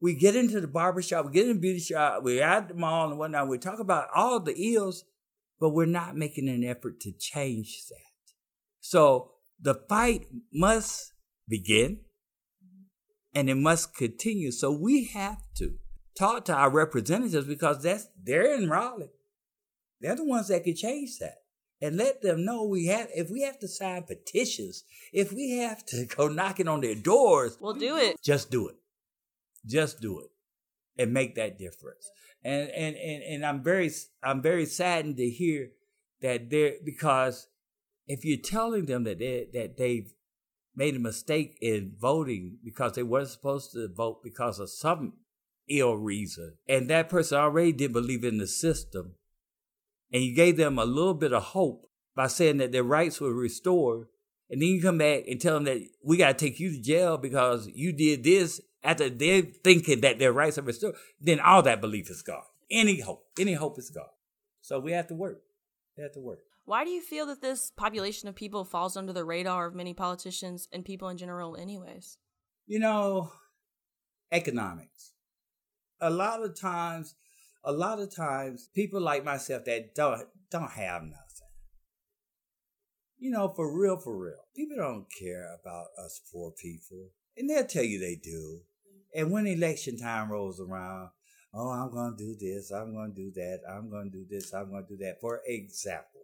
We 0.00 0.14
get 0.14 0.36
into 0.36 0.60
the 0.60 0.66
barbershop, 0.66 1.26
we 1.26 1.32
get 1.32 1.48
in 1.48 1.54
the 1.54 1.60
beauty 1.60 1.80
shop, 1.80 2.22
we're 2.22 2.42
at 2.42 2.68
the 2.68 2.74
mall 2.74 3.08
and 3.08 3.18
whatnot, 3.18 3.48
we 3.48 3.58
talk 3.58 3.78
about 3.78 4.08
all 4.14 4.40
the 4.40 4.54
ills, 4.54 5.04
but 5.58 5.70
we're 5.70 5.86
not 5.86 6.16
making 6.16 6.48
an 6.48 6.64
effort 6.64 7.00
to 7.00 7.12
change 7.12 7.84
that. 7.88 8.34
So 8.80 9.32
the 9.60 9.74
fight 9.88 10.26
must 10.52 11.12
begin 11.48 12.00
and 13.34 13.48
it 13.48 13.56
must 13.56 13.94
continue. 13.94 14.50
So 14.50 14.70
we 14.70 15.04
have 15.04 15.42
to 15.56 15.74
talk 16.18 16.44
to 16.46 16.54
our 16.54 16.70
representatives 16.70 17.46
because 17.46 17.82
that's 17.82 18.08
they're 18.22 18.54
in 18.54 18.68
Raleigh. 18.68 19.10
They're 20.00 20.16
the 20.16 20.24
ones 20.24 20.48
that 20.48 20.64
can 20.64 20.76
change 20.76 21.18
that 21.20 21.38
and 21.80 21.96
let 21.96 22.22
them 22.22 22.44
know 22.44 22.64
we 22.64 22.86
have 22.86 23.08
if 23.14 23.30
we 23.30 23.42
have 23.42 23.58
to 23.60 23.68
sign 23.68 24.04
petitions, 24.04 24.84
if 25.12 25.32
we 25.32 25.58
have 25.58 25.84
to 25.86 26.06
go 26.16 26.28
knocking 26.28 26.68
on 26.68 26.80
their 26.80 26.94
doors, 26.94 27.58
we'll 27.60 27.74
do 27.74 27.96
it. 27.96 28.16
Just 28.22 28.50
do 28.50 28.68
it. 28.68 28.76
Just 29.66 30.00
do 30.00 30.20
it. 30.20 30.30
And 30.98 31.12
make 31.12 31.34
that 31.34 31.58
difference. 31.58 32.10
And 32.42 32.70
and 32.70 32.96
and, 32.96 33.22
and 33.22 33.46
I'm 33.46 33.62
very 33.62 33.90
I'm 34.22 34.40
very 34.40 34.66
saddened 34.66 35.16
to 35.18 35.28
hear 35.28 35.70
that 36.22 36.48
they're 36.48 36.74
because 36.84 37.48
if 38.06 38.24
you're 38.24 38.38
telling 38.38 38.86
them 38.86 39.04
that 39.04 39.18
they 39.18 39.48
that 39.52 39.76
they've 39.76 40.12
made 40.74 40.94
a 40.94 41.00
mistake 41.00 41.58
in 41.60 41.94
voting 41.98 42.58
because 42.64 42.92
they 42.92 43.02
weren't 43.02 43.28
supposed 43.28 43.72
to 43.72 43.88
vote 43.88 44.22
because 44.22 44.58
of 44.58 44.70
some 44.70 45.14
ill 45.68 45.96
reason, 45.96 46.54
and 46.68 46.88
that 46.88 47.08
person 47.08 47.38
already 47.38 47.72
didn't 47.72 47.94
believe 47.94 48.24
in 48.24 48.38
the 48.38 48.46
system, 48.46 49.14
and 50.12 50.22
you 50.22 50.34
gave 50.34 50.56
them 50.56 50.78
a 50.78 50.84
little 50.84 51.14
bit 51.14 51.32
of 51.32 51.42
hope 51.42 51.86
by 52.14 52.26
saying 52.26 52.58
that 52.58 52.72
their 52.72 52.84
rights 52.84 53.20
were 53.20 53.34
restored, 53.34 54.06
and 54.48 54.62
then 54.62 54.68
you 54.68 54.80
come 54.80 54.98
back 54.98 55.24
and 55.26 55.40
tell 55.40 55.54
them 55.54 55.64
that 55.64 55.82
we 56.04 56.16
got 56.16 56.38
to 56.38 56.44
take 56.44 56.60
you 56.60 56.70
to 56.70 56.80
jail 56.80 57.18
because 57.18 57.68
you 57.74 57.92
did 57.92 58.22
this 58.22 58.60
after 58.86 59.10
they're 59.10 59.42
thinking 59.42 60.00
that 60.00 60.18
their 60.18 60.32
rights 60.32 60.58
are 60.58 60.62
restored, 60.62 60.94
then 61.20 61.40
all 61.40 61.62
that 61.62 61.80
belief 61.80 62.10
is 62.10 62.22
gone. 62.22 62.42
Any 62.70 63.00
hope, 63.00 63.26
any 63.38 63.54
hope 63.54 63.78
is 63.78 63.90
gone. 63.90 64.04
So 64.60 64.80
we 64.80 64.92
have 64.92 65.08
to 65.08 65.14
work. 65.14 65.42
We 65.96 66.02
have 66.02 66.12
to 66.12 66.20
work. 66.20 66.40
Why 66.64 66.84
do 66.84 66.90
you 66.90 67.00
feel 67.00 67.26
that 67.26 67.42
this 67.42 67.70
population 67.70 68.28
of 68.28 68.34
people 68.34 68.64
falls 68.64 68.96
under 68.96 69.12
the 69.12 69.24
radar 69.24 69.66
of 69.66 69.74
many 69.74 69.94
politicians 69.94 70.68
and 70.72 70.84
people 70.84 71.08
in 71.08 71.16
general, 71.16 71.56
anyways? 71.56 72.18
You 72.66 72.80
know, 72.80 73.30
economics. 74.32 75.12
A 76.00 76.10
lot 76.10 76.42
of 76.42 76.58
times 76.58 77.14
a 77.66 77.72
lot 77.72 77.98
of 77.98 78.14
times 78.14 78.68
people 78.74 79.00
like 79.00 79.24
myself 79.24 79.64
that 79.64 79.94
don't 79.94 80.26
don't 80.50 80.70
have 80.70 81.02
nothing. 81.02 81.22
You 83.18 83.32
know, 83.32 83.52
for 83.54 83.76
real, 83.76 83.98
for 83.98 84.16
real. 84.16 84.44
People 84.54 84.76
don't 84.76 85.06
care 85.10 85.56
about 85.60 85.86
us 85.98 86.20
poor 86.32 86.52
people. 86.52 87.10
And 87.36 87.50
they'll 87.50 87.66
tell 87.66 87.82
you 87.82 87.98
they 87.98 88.14
do. 88.14 88.60
And 89.16 89.30
when 89.30 89.46
election 89.46 89.96
time 89.96 90.30
rolls 90.30 90.60
around, 90.60 91.08
oh, 91.54 91.70
I'm 91.70 91.90
going 91.90 92.16
to 92.18 92.22
do 92.22 92.36
this, 92.38 92.70
I'm 92.70 92.92
going 92.92 93.14
to 93.14 93.16
do 93.16 93.32
that, 93.34 93.60
I'm 93.66 93.88
going 93.88 94.10
to 94.10 94.18
do 94.18 94.26
this, 94.28 94.52
I'm 94.52 94.68
going 94.68 94.84
to 94.84 94.96
do 94.96 95.04
that. 95.04 95.22
For 95.22 95.40
example, 95.46 96.20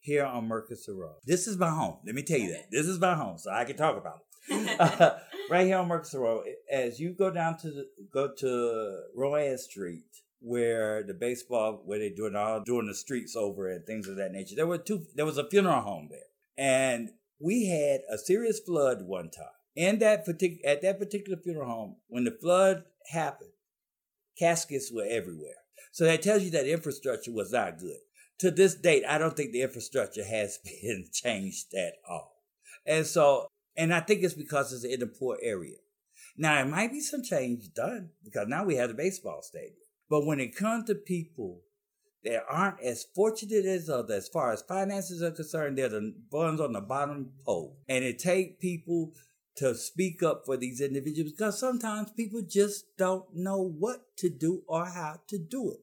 here 0.00 0.24
on 0.24 0.48
Murchison 0.48 0.98
Road. 0.98 1.20
This 1.24 1.46
is 1.46 1.56
my 1.56 1.70
home. 1.70 1.98
Let 2.04 2.16
me 2.16 2.24
tell 2.24 2.40
you 2.40 2.50
that. 2.50 2.72
This 2.72 2.86
is 2.86 2.98
my 2.98 3.14
home, 3.14 3.38
so 3.38 3.52
I 3.52 3.64
can 3.64 3.76
talk 3.76 3.96
about 3.96 4.18
it. 4.48 4.80
uh, 4.80 5.14
right 5.50 5.64
here 5.64 5.78
on 5.78 5.86
Murchison 5.86 6.20
Road, 6.20 6.44
as 6.68 6.98
you 6.98 7.14
go 7.14 7.30
down 7.30 7.56
to 7.58 7.70
the, 7.70 7.86
go 8.12 8.32
to 8.38 9.02
Rowan 9.14 9.56
Street, 9.56 10.04
where 10.40 11.04
the 11.04 11.14
baseball 11.14 11.82
where 11.84 12.00
they're 12.00 12.10
doing 12.14 12.34
all 12.34 12.60
doing 12.60 12.86
the 12.86 12.94
streets 12.94 13.36
over 13.36 13.70
and 13.70 13.86
things 13.86 14.08
of 14.08 14.16
that 14.16 14.32
nature. 14.32 14.56
There 14.56 14.66
were 14.66 14.78
two 14.78 15.06
there 15.14 15.24
was 15.24 15.38
a 15.38 15.48
funeral 15.48 15.80
home 15.80 16.08
there. 16.10 16.18
And 16.58 17.10
we 17.38 17.66
had 17.66 18.00
a 18.10 18.18
serious 18.18 18.60
flood 18.60 19.02
one 19.06 19.30
time. 19.30 19.46
In 19.76 19.98
that 19.98 20.24
particular 20.24 20.70
at 20.70 20.82
that 20.82 20.98
particular 20.98 21.38
funeral 21.38 21.68
home, 21.68 21.96
when 22.08 22.24
the 22.24 22.30
flood 22.30 22.84
happened, 23.10 23.50
caskets 24.38 24.92
were 24.92 25.06
everywhere. 25.08 25.56
So 25.92 26.04
that 26.04 26.22
tells 26.22 26.42
you 26.42 26.50
that 26.52 26.66
infrastructure 26.66 27.32
was 27.32 27.52
not 27.52 27.78
good. 27.78 27.98
To 28.40 28.50
this 28.50 28.74
date, 28.74 29.04
I 29.08 29.18
don't 29.18 29.36
think 29.36 29.52
the 29.52 29.62
infrastructure 29.62 30.24
has 30.24 30.58
been 30.64 31.06
changed 31.12 31.74
at 31.74 31.94
all. 32.08 32.42
And 32.86 33.06
so, 33.06 33.46
and 33.76 33.92
I 33.94 34.00
think 34.00 34.22
it's 34.22 34.34
because 34.34 34.72
it's 34.72 34.84
in 34.84 35.02
a 35.02 35.06
poor 35.06 35.38
area. 35.40 35.76
Now, 36.36 36.60
it 36.60 36.66
might 36.66 36.90
be 36.90 37.00
some 37.00 37.22
change 37.22 37.72
done 37.74 38.10
because 38.24 38.48
now 38.48 38.64
we 38.64 38.76
have 38.76 38.88
the 38.88 38.94
baseball 38.94 39.42
stadium. 39.42 39.76
But 40.10 40.26
when 40.26 40.40
it 40.40 40.56
comes 40.56 40.84
to 40.86 40.94
people 40.94 41.62
that 42.24 42.44
aren't 42.48 42.80
as 42.80 43.06
fortunate 43.14 43.64
as 43.64 43.88
others 43.88 44.24
as 44.24 44.28
far 44.28 44.52
as 44.52 44.62
finances 44.62 45.22
are 45.22 45.30
concerned, 45.30 45.78
they're 45.78 45.88
the 45.88 46.14
ones 46.30 46.60
on 46.60 46.72
the 46.72 46.80
bottom 46.80 47.30
pole. 47.44 47.78
And 47.88 48.04
it 48.04 48.18
takes 48.18 48.56
people 48.60 49.12
to 49.56 49.74
speak 49.74 50.22
up 50.22 50.42
for 50.44 50.56
these 50.56 50.80
individuals 50.80 51.32
because 51.32 51.58
sometimes 51.58 52.10
people 52.12 52.42
just 52.42 52.96
don't 52.96 53.24
know 53.34 53.60
what 53.60 54.16
to 54.16 54.28
do 54.28 54.62
or 54.66 54.86
how 54.86 55.20
to 55.28 55.38
do 55.38 55.70
it. 55.70 55.80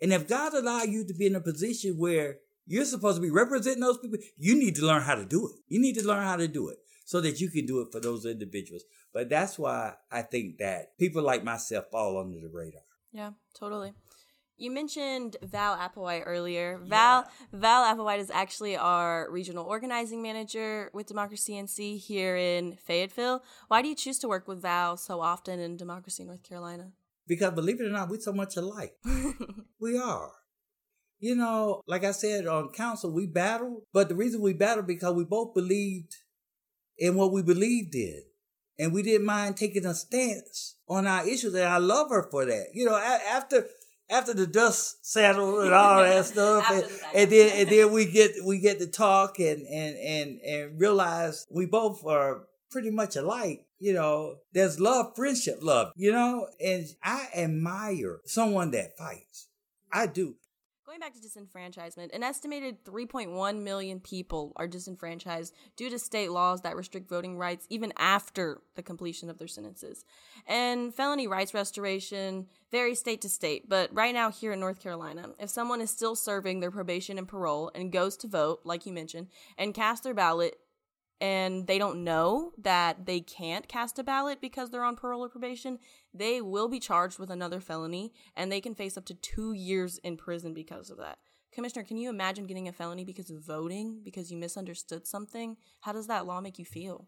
And 0.00 0.12
if 0.12 0.28
God 0.28 0.54
allow 0.54 0.82
you 0.82 1.04
to 1.06 1.14
be 1.14 1.26
in 1.26 1.36
a 1.36 1.40
position 1.40 1.96
where 1.96 2.38
you're 2.66 2.84
supposed 2.84 3.16
to 3.16 3.22
be 3.22 3.30
representing 3.30 3.80
those 3.80 3.98
people, 3.98 4.18
you 4.36 4.54
need 4.54 4.76
to 4.76 4.86
learn 4.86 5.02
how 5.02 5.14
to 5.14 5.24
do 5.24 5.46
it. 5.48 5.54
You 5.68 5.80
need 5.80 5.96
to 5.96 6.06
learn 6.06 6.24
how 6.24 6.36
to 6.36 6.48
do 6.48 6.68
it 6.68 6.78
so 7.04 7.20
that 7.20 7.40
you 7.40 7.50
can 7.50 7.66
do 7.66 7.80
it 7.80 7.88
for 7.92 8.00
those 8.00 8.24
individuals. 8.24 8.84
But 9.12 9.28
that's 9.28 9.58
why 9.58 9.94
I 10.10 10.22
think 10.22 10.58
that 10.58 10.98
people 10.98 11.22
like 11.22 11.44
myself 11.44 11.86
fall 11.90 12.18
under 12.18 12.40
the 12.40 12.50
radar. 12.52 12.82
Yeah, 13.12 13.30
totally. 13.58 13.92
You 14.56 14.70
mentioned 14.70 15.36
Val 15.42 15.76
Applewhite 15.76 16.22
earlier. 16.26 16.78
Val 16.78 17.24
yeah. 17.24 17.58
Val 17.58 17.84
Applewhite 17.84 18.20
is 18.20 18.30
actually 18.30 18.76
our 18.76 19.28
regional 19.30 19.64
organizing 19.64 20.22
manager 20.22 20.90
with 20.92 21.06
Democracy 21.06 21.54
NC 21.54 21.98
here 21.98 22.36
in 22.36 22.76
Fayetteville. 22.76 23.42
Why 23.66 23.82
do 23.82 23.88
you 23.88 23.96
choose 23.96 24.18
to 24.20 24.28
work 24.28 24.46
with 24.46 24.62
Val 24.62 24.96
so 24.96 25.20
often 25.20 25.58
in 25.58 25.76
Democracy 25.76 26.24
North 26.24 26.44
Carolina? 26.44 26.92
Because 27.26 27.52
believe 27.52 27.80
it 27.80 27.86
or 27.86 27.90
not, 27.90 28.08
we're 28.08 28.20
so 28.20 28.32
much 28.32 28.56
alike. 28.56 28.94
we 29.80 29.98
are. 29.98 30.30
You 31.18 31.34
know, 31.34 31.80
like 31.86 32.04
I 32.04 32.12
said 32.12 32.46
on 32.46 32.70
council, 32.70 33.12
we 33.12 33.26
battled, 33.26 33.82
but 33.92 34.08
the 34.08 34.14
reason 34.14 34.40
we 34.40 34.52
battled 34.52 34.86
because 34.86 35.14
we 35.14 35.24
both 35.24 35.54
believed 35.54 36.14
in 36.96 37.16
what 37.16 37.32
we 37.32 37.42
believed 37.42 37.94
in 37.94 38.22
and 38.78 38.92
we 38.92 39.02
didn't 39.02 39.26
mind 39.26 39.56
taking 39.56 39.86
a 39.86 39.94
stance 39.94 40.76
on 40.88 41.06
our 41.06 41.26
issues. 41.26 41.54
And 41.54 41.64
I 41.64 41.78
love 41.78 42.10
her 42.10 42.28
for 42.30 42.44
that. 42.44 42.66
You 42.72 42.84
know, 42.84 42.96
after 42.96 43.66
after 44.10 44.34
the 44.34 44.46
dust 44.46 45.04
settled 45.04 45.64
and 45.64 45.74
all 45.74 46.02
that 46.02 46.24
stuff, 46.26 46.70
and, 46.70 46.84
and, 47.14 47.30
then 47.30 47.52
and 47.60 47.68
then 47.68 47.92
we 47.92 48.06
get 48.06 48.32
we 48.44 48.58
get 48.58 48.78
to 48.78 48.86
talk 48.86 49.38
and 49.38 49.66
and 49.66 49.96
and 49.96 50.40
and 50.40 50.80
realize 50.80 51.46
we 51.50 51.66
both 51.66 52.04
are 52.06 52.44
pretty 52.70 52.90
much 52.90 53.16
alike. 53.16 53.64
You 53.78 53.92
know, 53.92 54.36
there's 54.52 54.80
love, 54.80 55.14
friendship, 55.14 55.58
love. 55.60 55.92
You 55.96 56.12
know, 56.12 56.48
and 56.64 56.86
I 57.02 57.28
admire 57.36 58.20
someone 58.24 58.70
that 58.72 58.96
fights. 58.96 59.48
I 59.92 60.06
do. 60.06 60.34
Going 60.94 61.10
back 61.10 61.20
to 61.20 61.28
disenfranchisement, 61.28 62.14
an 62.14 62.22
estimated 62.22 62.84
3.1 62.84 63.62
million 63.62 63.98
people 63.98 64.52
are 64.54 64.68
disenfranchised 64.68 65.52
due 65.74 65.90
to 65.90 65.98
state 65.98 66.30
laws 66.30 66.60
that 66.60 66.76
restrict 66.76 67.08
voting 67.08 67.36
rights 67.36 67.66
even 67.68 67.92
after 67.98 68.60
the 68.76 68.82
completion 68.84 69.28
of 69.28 69.36
their 69.36 69.48
sentences. 69.48 70.04
And 70.46 70.94
felony 70.94 71.26
rights 71.26 71.52
restoration 71.52 72.46
varies 72.70 73.00
state 73.00 73.22
to 73.22 73.28
state, 73.28 73.68
but 73.68 73.92
right 73.92 74.14
now 74.14 74.30
here 74.30 74.52
in 74.52 74.60
North 74.60 74.80
Carolina, 74.80 75.30
if 75.40 75.50
someone 75.50 75.80
is 75.80 75.90
still 75.90 76.14
serving 76.14 76.60
their 76.60 76.70
probation 76.70 77.18
and 77.18 77.26
parole 77.26 77.72
and 77.74 77.90
goes 77.90 78.16
to 78.18 78.28
vote, 78.28 78.60
like 78.62 78.86
you 78.86 78.92
mentioned, 78.92 79.26
and 79.58 79.74
cast 79.74 80.04
their 80.04 80.14
ballot 80.14 80.60
and 81.20 81.66
they 81.66 81.78
don't 81.78 82.04
know 82.04 82.52
that 82.58 83.06
they 83.06 83.18
can't 83.18 83.66
cast 83.66 83.98
a 83.98 84.04
ballot 84.04 84.40
because 84.40 84.70
they're 84.70 84.84
on 84.84 84.94
parole 84.94 85.24
or 85.24 85.28
probation, 85.28 85.78
they 86.14 86.40
will 86.40 86.68
be 86.68 86.78
charged 86.78 87.18
with 87.18 87.30
another 87.30 87.60
felony 87.60 88.12
and 88.36 88.50
they 88.50 88.60
can 88.60 88.74
face 88.74 88.96
up 88.96 89.04
to 89.06 89.14
two 89.14 89.52
years 89.52 89.98
in 89.98 90.16
prison 90.16 90.54
because 90.54 90.88
of 90.88 90.98
that. 90.98 91.18
Commissioner, 91.52 91.84
can 91.84 91.96
you 91.96 92.10
imagine 92.10 92.46
getting 92.46 92.68
a 92.68 92.72
felony 92.72 93.04
because 93.04 93.30
of 93.30 93.44
voting, 93.44 94.00
because 94.04 94.30
you 94.30 94.36
misunderstood 94.36 95.06
something? 95.06 95.56
How 95.80 95.92
does 95.92 96.06
that 96.06 96.26
law 96.26 96.40
make 96.40 96.58
you 96.58 96.64
feel? 96.64 97.06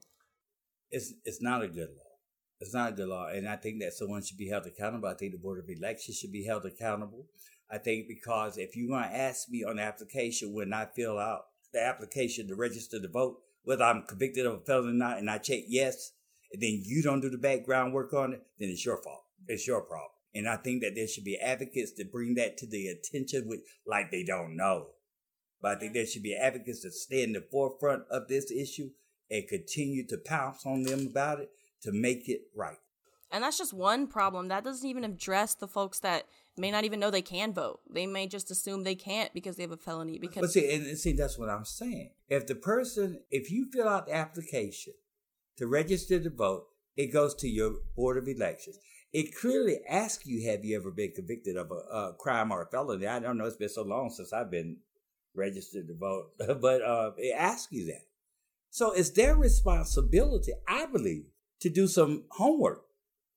It's 0.91 1.15
it's 1.25 1.43
not 1.43 1.63
a 1.63 1.69
good 1.69 1.89
law. 1.89 2.13
It's 2.61 2.73
not 2.73 2.91
a 2.91 2.95
good 2.95 3.09
law. 3.09 3.27
And 3.29 3.49
I 3.49 3.57
think 3.57 3.81
that 3.81 3.93
someone 3.93 4.23
should 4.23 4.39
be 4.39 4.49
held 4.49 4.67
accountable. 4.67 5.09
I 5.09 5.15
think 5.15 5.33
the 5.33 5.39
Board 5.39 5.59
of 5.59 5.69
Elections 5.69 6.17
should 6.17 6.33
be 6.33 6.45
held 6.45 6.65
accountable. 6.65 7.27
I 7.71 7.79
think 7.79 8.07
because 8.09 8.57
if 8.57 8.77
you're 8.77 8.89
going 8.89 9.11
to 9.11 9.17
ask 9.17 9.49
me 9.49 9.65
on 9.65 9.77
the 9.77 9.83
application 9.83 10.55
when 10.55 10.73
I 10.73 10.87
fill 10.95 11.19
out 11.19 11.43
the 11.73 11.83
application 11.83 12.47
to 12.49 12.55
register 12.55 13.01
to 13.01 13.09
vote, 13.09 13.39
whether 13.65 13.83
I'm 13.83 14.05
convicted 14.07 14.47
of 14.47 14.55
a 14.55 14.61
felony 14.61 14.91
or 14.91 14.95
not, 14.95 15.19
and 15.19 15.29
I 15.29 15.39
check 15.39 15.65
yes, 15.67 16.13
and 16.53 16.63
then 16.63 16.83
you 16.85 17.03
don't 17.03 17.21
do 17.21 17.31
the 17.31 17.39
background 17.39 17.93
work 17.93 18.13
on 18.13 18.33
it, 18.33 18.43
then 18.59 18.69
it's 18.69 18.85
your 18.85 19.03
fault. 19.03 19.23
It's 19.47 19.67
your 19.67 19.83
problem. 19.83 20.11
And 20.35 20.49
I 20.49 20.57
think 20.57 20.83
that 20.83 20.95
there 20.95 21.09
should 21.09 21.25
be 21.25 21.39
advocates 21.39 21.93
to 21.93 22.05
bring 22.05 22.35
that 22.35 22.59
to 22.59 22.67
the 22.67 22.89
attention 22.89 23.49
with 23.49 23.61
like 23.87 24.11
they 24.11 24.23
don't 24.23 24.57
know. 24.57 24.89
But 25.63 25.77
I 25.77 25.81
think 25.81 25.95
there 25.95 26.07
should 26.07 26.23
be 26.23 26.37
advocates 26.37 26.83
to 26.83 26.91
stay 26.91 27.23
in 27.23 27.33
the 27.33 27.45
forefront 27.51 28.03
of 28.11 28.29
this 28.29 28.51
issue 28.51 28.91
and 29.31 29.49
continue 29.49 30.07
to 30.09 30.19
pounce 30.19 30.67
on 30.67 30.83
them 30.83 31.07
about 31.07 31.41
it 31.41 31.51
to 31.83 31.93
make 31.93 32.29
it 32.29 32.43
right. 32.55 32.77
And 33.33 33.43
that's 33.43 33.59
just 33.59 33.73
one 33.73 34.07
problem. 34.07 34.49
That 34.49 34.63
doesn't 34.63 34.89
even 34.89 35.05
address 35.05 35.55
the 35.55 35.67
folks 35.67 36.01
that 36.01 36.27
may 36.57 36.71
not 36.71 36.85
even 36.85 37.01
know 37.01 37.11
they 37.11 37.23
can 37.23 37.53
vote. 37.53 37.81
They 37.91 38.07
may 38.07 38.27
just 38.27 38.51
assume 38.51 38.85
they 38.85 38.95
can't 38.95 39.35
because 39.35 39.57
they 39.57 39.65
have 39.65 39.73
a 39.73 39.77
felony. 39.77 40.19
Because 40.19 40.41
but 40.41 40.51
see, 40.51 40.73
and 40.73 40.97
see, 40.97 41.13
that's 41.13 41.39
what 41.39 41.49
I'm 41.49 41.65
saying. 41.65 42.11
If 42.29 42.47
the 42.47 42.55
person, 42.55 43.21
if 43.31 43.51
you 43.51 43.69
fill 43.73 43.89
out 43.89 44.07
the 44.07 44.15
application 44.15 44.93
to 45.57 45.67
register 45.67 46.21
to 46.21 46.31
vote, 46.31 46.67
it 46.97 47.13
goes 47.13 47.35
to 47.37 47.49
your 47.49 47.75
board 47.95 48.17
of 48.17 48.29
elections. 48.29 48.79
It 49.13 49.35
clearly 49.35 49.79
asks 49.89 50.27
you, 50.27 50.51
have 50.51 50.65
you 50.65 50.77
ever 50.77 50.91
been 50.91 51.13
convicted 51.13 51.57
of 51.57 51.71
a, 51.71 51.75
a 51.75 52.15
crime 52.19 52.51
or 52.53 52.63
a 52.63 52.67
felony? 52.67 53.07
I 53.07 53.19
don't 53.19 53.39
know. 53.39 53.47
It's 53.47 53.57
been 53.57 53.69
so 53.69 53.83
long 53.83 54.11
since 54.11 54.33
I've 54.33 54.51
been 54.51 54.79
registered 55.35 55.89
to 55.89 55.95
vote, 55.95 56.33
but 56.39 56.83
uh, 56.83 57.13
it 57.17 57.35
asks 57.37 57.73
you 57.73 57.87
that. 57.87 58.03
So 58.71 58.93
it's 58.93 59.11
their 59.11 59.37
responsibility, 59.37 60.53
I 60.69 60.87
believe, 60.87 61.27
to 61.61 61.71
do 61.71 61.87
some 61.87 62.25
homework. 62.33 62.83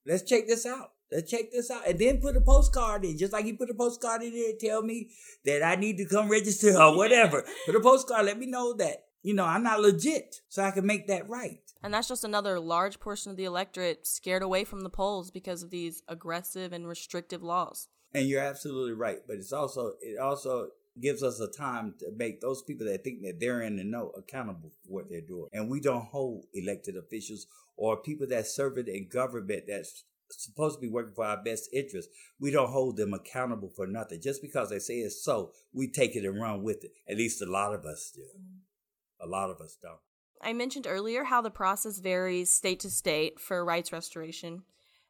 Let's 0.06 0.22
check 0.22 0.46
this 0.46 0.66
out. 0.66 0.92
Let's 1.10 1.30
check 1.30 1.50
this 1.50 1.70
out. 1.70 1.86
And 1.86 1.98
then 1.98 2.20
put 2.20 2.36
a 2.36 2.40
postcard 2.40 3.04
in, 3.04 3.18
just 3.18 3.32
like 3.32 3.46
you 3.46 3.56
put 3.56 3.70
a 3.70 3.74
postcard 3.74 4.22
in 4.22 4.32
there, 4.32 4.52
tell 4.60 4.82
me 4.82 5.10
that 5.44 5.62
I 5.62 5.76
need 5.76 5.96
to 5.96 6.04
come 6.04 6.28
register 6.28 6.76
or 6.76 6.96
whatever. 6.96 7.44
put 7.66 7.74
a 7.74 7.80
postcard, 7.80 8.26
let 8.26 8.38
me 8.38 8.46
know 8.46 8.74
that, 8.74 9.04
you 9.22 9.34
know, 9.34 9.44
I'm 9.44 9.62
not 9.62 9.80
legit 9.80 10.36
so 10.48 10.62
I 10.62 10.70
can 10.70 10.86
make 10.86 11.08
that 11.08 11.28
right. 11.28 11.60
And 11.82 11.94
that's 11.94 12.08
just 12.08 12.24
another 12.24 12.60
large 12.60 13.00
portion 13.00 13.30
of 13.30 13.36
the 13.36 13.44
electorate 13.44 14.06
scared 14.06 14.42
away 14.42 14.64
from 14.64 14.82
the 14.82 14.90
polls 14.90 15.30
because 15.30 15.62
of 15.62 15.70
these 15.70 16.02
aggressive 16.08 16.72
and 16.72 16.86
restrictive 16.86 17.42
laws. 17.42 17.88
And 18.12 18.28
you're 18.28 18.42
absolutely 18.42 18.92
right. 18.92 19.18
But 19.26 19.36
it's 19.36 19.52
also, 19.52 19.92
it 20.00 20.18
also 20.18 20.68
gives 21.00 21.22
us 21.22 21.40
a 21.40 21.48
time 21.48 21.94
to 22.00 22.10
make 22.16 22.40
those 22.40 22.62
people 22.62 22.86
that 22.86 23.02
think 23.02 23.22
that 23.22 23.38
they're 23.40 23.62
in 23.62 23.76
the 23.76 23.84
know 23.84 24.10
accountable 24.16 24.72
for 24.84 24.92
what 24.92 25.08
they're 25.08 25.20
doing. 25.20 25.48
And 25.52 25.70
we 25.70 25.80
don't 25.80 26.06
hold 26.06 26.44
elected 26.52 26.96
officials 26.96 27.46
or 27.76 27.96
people 27.96 28.26
that 28.28 28.46
serve 28.46 28.76
in 28.76 29.08
government 29.08 29.64
that's 29.68 30.04
supposed 30.30 30.76
to 30.76 30.80
be 30.80 30.92
working 30.92 31.14
for 31.14 31.24
our 31.24 31.42
best 31.42 31.70
interest. 31.72 32.08
We 32.38 32.50
don't 32.50 32.70
hold 32.70 32.96
them 32.96 33.14
accountable 33.14 33.70
for 33.74 33.86
nothing. 33.86 34.20
Just 34.20 34.42
because 34.42 34.70
they 34.70 34.78
say 34.78 34.98
it's 34.98 35.24
so, 35.24 35.52
we 35.72 35.88
take 35.88 36.14
it 36.14 36.24
and 36.24 36.40
run 36.40 36.62
with 36.62 36.84
it. 36.84 36.92
At 37.08 37.16
least 37.16 37.42
a 37.42 37.46
lot 37.46 37.74
of 37.74 37.84
us 37.84 38.12
do. 38.14 38.22
Mm-hmm. 38.22 39.26
A 39.26 39.26
lot 39.26 39.50
of 39.50 39.60
us 39.60 39.76
don't. 39.80 39.98
I 40.40 40.52
mentioned 40.52 40.86
earlier 40.88 41.24
how 41.24 41.42
the 41.42 41.50
process 41.50 41.98
varies 41.98 42.50
state 42.50 42.80
to 42.80 42.90
state 42.90 43.38
for 43.38 43.64
rights 43.64 43.92
restoration. 43.92 44.62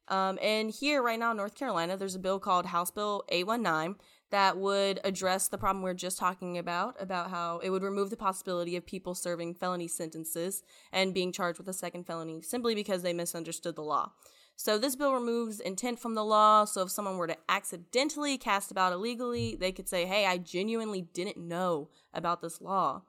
Um, 0.09 0.39
and 0.43 0.71
here, 0.71 1.03
right 1.03 1.19
now 1.19 1.31
in 1.31 1.37
North 1.37 1.55
Carolina, 1.55 1.97
there's 1.97 2.17
a 2.17 2.21
bill 2.21 2.41
called 2.41 2.67
House 2.67 2.91
Bill 2.91 3.23
819 3.29 3.97
that 4.31 4.57
would 4.57 4.99
address 5.05 5.47
the 5.47 5.59
problem 5.59 5.85
we 5.85 5.91
are 5.91 5.95
just 5.95 6.19
talking 6.19 6.59
about, 6.59 6.97
about 7.01 7.31
how 7.31 7.59
it 7.59 7.71
would 7.71 7.83
remove 7.83 8.11
the 8.11 8.17
possibility 8.17 8.77
of 8.77 8.85
people 8.87 9.15
serving 9.15 9.55
felony 9.55 9.87
sentences 9.87 10.63
and 10.93 11.15
being 11.15 11.33
charged 11.33 11.59
with 11.59 11.69
a 11.69 11.73
second 11.73 12.07
felony 12.07 12.43
simply 12.43 12.75
because 12.75 13.03
they 13.03 13.13
misunderstood 13.13 13.77
the 13.77 13.83
law. 13.83 14.13
So 14.57 14.79
this 14.79 14.95
bill 14.95 15.15
removes 15.15 15.59
intent 15.59 16.01
from 16.01 16.15
the 16.15 16.25
law. 16.25 16.65
So 16.65 16.83
if 16.83 16.91
someone 16.91 17.17
were 17.17 17.29
to 17.29 17.37
accidentally 17.49 18.37
cast 18.37 18.71
about 18.71 18.93
illegally, 18.93 19.57
they 19.59 19.73
could 19.73 19.89
say, 19.89 20.07
"Hey, 20.07 20.27
I 20.27 20.39
genuinely 20.39 21.03
didn't 21.03 21.39
know 21.39 21.89
about 22.13 22.43
this 22.43 22.61
law." 22.61 23.03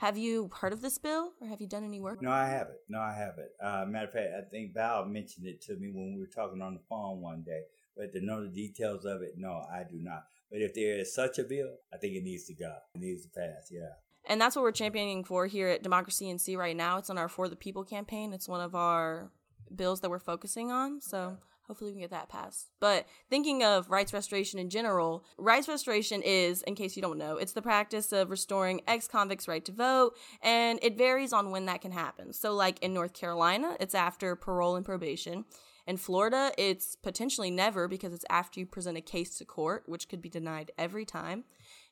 Have 0.00 0.16
you 0.16 0.48
heard 0.58 0.72
of 0.72 0.80
this 0.80 0.96
bill, 0.96 1.32
or 1.42 1.48
have 1.48 1.60
you 1.60 1.66
done 1.66 1.84
any 1.84 2.00
work? 2.00 2.22
No, 2.22 2.30
I 2.30 2.46
haven't. 2.46 2.78
No, 2.88 3.00
I 3.00 3.12
haven't. 3.12 3.50
Uh, 3.62 3.84
matter 3.86 4.06
of 4.06 4.12
fact, 4.14 4.28
I 4.34 4.48
think 4.48 4.72
Val 4.72 5.04
mentioned 5.04 5.46
it 5.46 5.60
to 5.66 5.76
me 5.76 5.90
when 5.92 6.14
we 6.14 6.20
were 6.20 6.26
talking 6.26 6.62
on 6.62 6.72
the 6.72 6.80
phone 6.88 7.20
one 7.20 7.42
day. 7.42 7.64
But 7.94 8.10
to 8.14 8.24
know 8.24 8.42
the 8.42 8.48
details 8.48 9.04
of 9.04 9.20
it, 9.20 9.34
no, 9.36 9.62
I 9.70 9.82
do 9.82 9.98
not. 10.00 10.24
But 10.50 10.62
if 10.62 10.72
there 10.72 10.98
is 10.98 11.14
such 11.14 11.38
a 11.38 11.44
bill, 11.44 11.76
I 11.92 11.98
think 11.98 12.14
it 12.14 12.24
needs 12.24 12.44
to 12.44 12.54
go. 12.54 12.74
It 12.94 13.02
needs 13.02 13.24
to 13.24 13.28
pass. 13.28 13.70
Yeah. 13.70 13.90
And 14.26 14.40
that's 14.40 14.56
what 14.56 14.62
we're 14.62 14.72
championing 14.72 15.22
for 15.22 15.46
here 15.46 15.68
at 15.68 15.82
Democracy 15.82 16.32
NC 16.32 16.56
right 16.56 16.74
now. 16.74 16.96
It's 16.96 17.10
on 17.10 17.18
our 17.18 17.28
For 17.28 17.50
the 17.50 17.56
People 17.56 17.84
campaign. 17.84 18.32
It's 18.32 18.48
one 18.48 18.62
of 18.62 18.74
our 18.74 19.30
bills 19.76 20.00
that 20.00 20.08
we're 20.08 20.18
focusing 20.18 20.70
on. 20.70 21.02
So 21.02 21.36
hopefully 21.70 21.90
we 21.90 21.94
can 21.94 22.00
get 22.00 22.10
that 22.10 22.28
passed. 22.28 22.68
But 22.80 23.06
thinking 23.28 23.62
of 23.62 23.88
rights 23.90 24.12
restoration 24.12 24.58
in 24.58 24.70
general, 24.70 25.24
rights 25.38 25.68
restoration 25.68 26.20
is, 26.20 26.62
in 26.62 26.74
case 26.74 26.96
you 26.96 27.02
don't 27.02 27.16
know, 27.16 27.36
it's 27.36 27.52
the 27.52 27.62
practice 27.62 28.10
of 28.10 28.28
restoring 28.28 28.80
ex 28.88 29.06
convicts' 29.06 29.46
right 29.46 29.64
to 29.64 29.70
vote, 29.70 30.16
and 30.42 30.80
it 30.82 30.98
varies 30.98 31.32
on 31.32 31.52
when 31.52 31.66
that 31.66 31.80
can 31.80 31.92
happen. 31.92 32.32
So, 32.32 32.54
like 32.54 32.80
in 32.80 32.92
North 32.92 33.12
Carolina, 33.12 33.76
it's 33.78 33.94
after 33.94 34.34
parole 34.34 34.74
and 34.74 34.84
probation. 34.84 35.44
In 35.86 35.96
Florida, 35.96 36.50
it's 36.58 36.96
potentially 36.96 37.52
never 37.52 37.86
because 37.86 38.12
it's 38.12 38.24
after 38.28 38.58
you 38.58 38.66
present 38.66 38.98
a 38.98 39.00
case 39.00 39.38
to 39.38 39.44
court, 39.44 39.84
which 39.86 40.08
could 40.08 40.20
be 40.20 40.28
denied 40.28 40.72
every 40.76 41.04
time. 41.04 41.44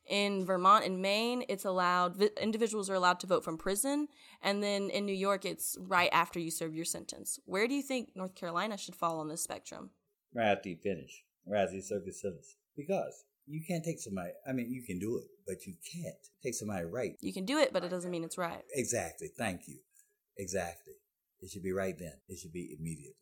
In 0.07 0.45
Vermont 0.45 0.85
and 0.85 1.01
Maine, 1.01 1.43
it's 1.49 1.65
allowed, 1.65 2.21
individuals 2.41 2.89
are 2.89 2.95
allowed 2.95 3.19
to 3.19 3.27
vote 3.27 3.43
from 3.43 3.57
prison. 3.57 4.07
And 4.41 4.63
then 4.63 4.89
in 4.89 5.05
New 5.05 5.13
York, 5.13 5.45
it's 5.45 5.77
right 5.79 6.09
after 6.11 6.39
you 6.39 6.49
serve 6.49 6.75
your 6.75 6.85
sentence. 6.85 7.39
Where 7.45 7.67
do 7.67 7.75
you 7.75 7.83
think 7.83 8.09
North 8.15 8.35
Carolina 8.35 8.77
should 8.77 8.95
fall 8.95 9.19
on 9.19 9.27
this 9.27 9.43
spectrum? 9.43 9.91
Right 10.33 10.47
after 10.47 10.69
you 10.69 10.77
finish, 10.77 11.23
right 11.45 11.61
after 11.61 11.75
you 11.75 11.81
serve 11.81 12.05
your 12.05 12.13
sentence. 12.13 12.55
Because 12.75 13.23
you 13.45 13.61
can't 13.67 13.83
take 13.83 13.99
somebody, 13.99 14.31
I 14.47 14.51
mean, 14.53 14.71
you 14.71 14.83
can 14.83 14.99
do 14.99 15.17
it, 15.17 15.25
but 15.45 15.65
you 15.65 15.73
can't 15.93 16.15
take 16.41 16.55
somebody 16.55 16.85
right. 16.85 17.15
You 17.21 17.33
can 17.33 17.45
do 17.45 17.59
it, 17.59 17.73
but 17.73 17.83
it 17.83 17.89
doesn't 17.89 18.11
mean 18.11 18.23
it's 18.23 18.37
right. 18.37 18.63
Exactly. 18.73 19.29
Thank 19.37 19.67
you. 19.67 19.79
Exactly. 20.37 20.93
It 21.41 21.49
should 21.49 21.63
be 21.63 21.71
right 21.71 21.97
then. 21.97 22.13
It 22.27 22.39
should 22.39 22.53
be 22.53 22.75
immediately. 22.79 23.13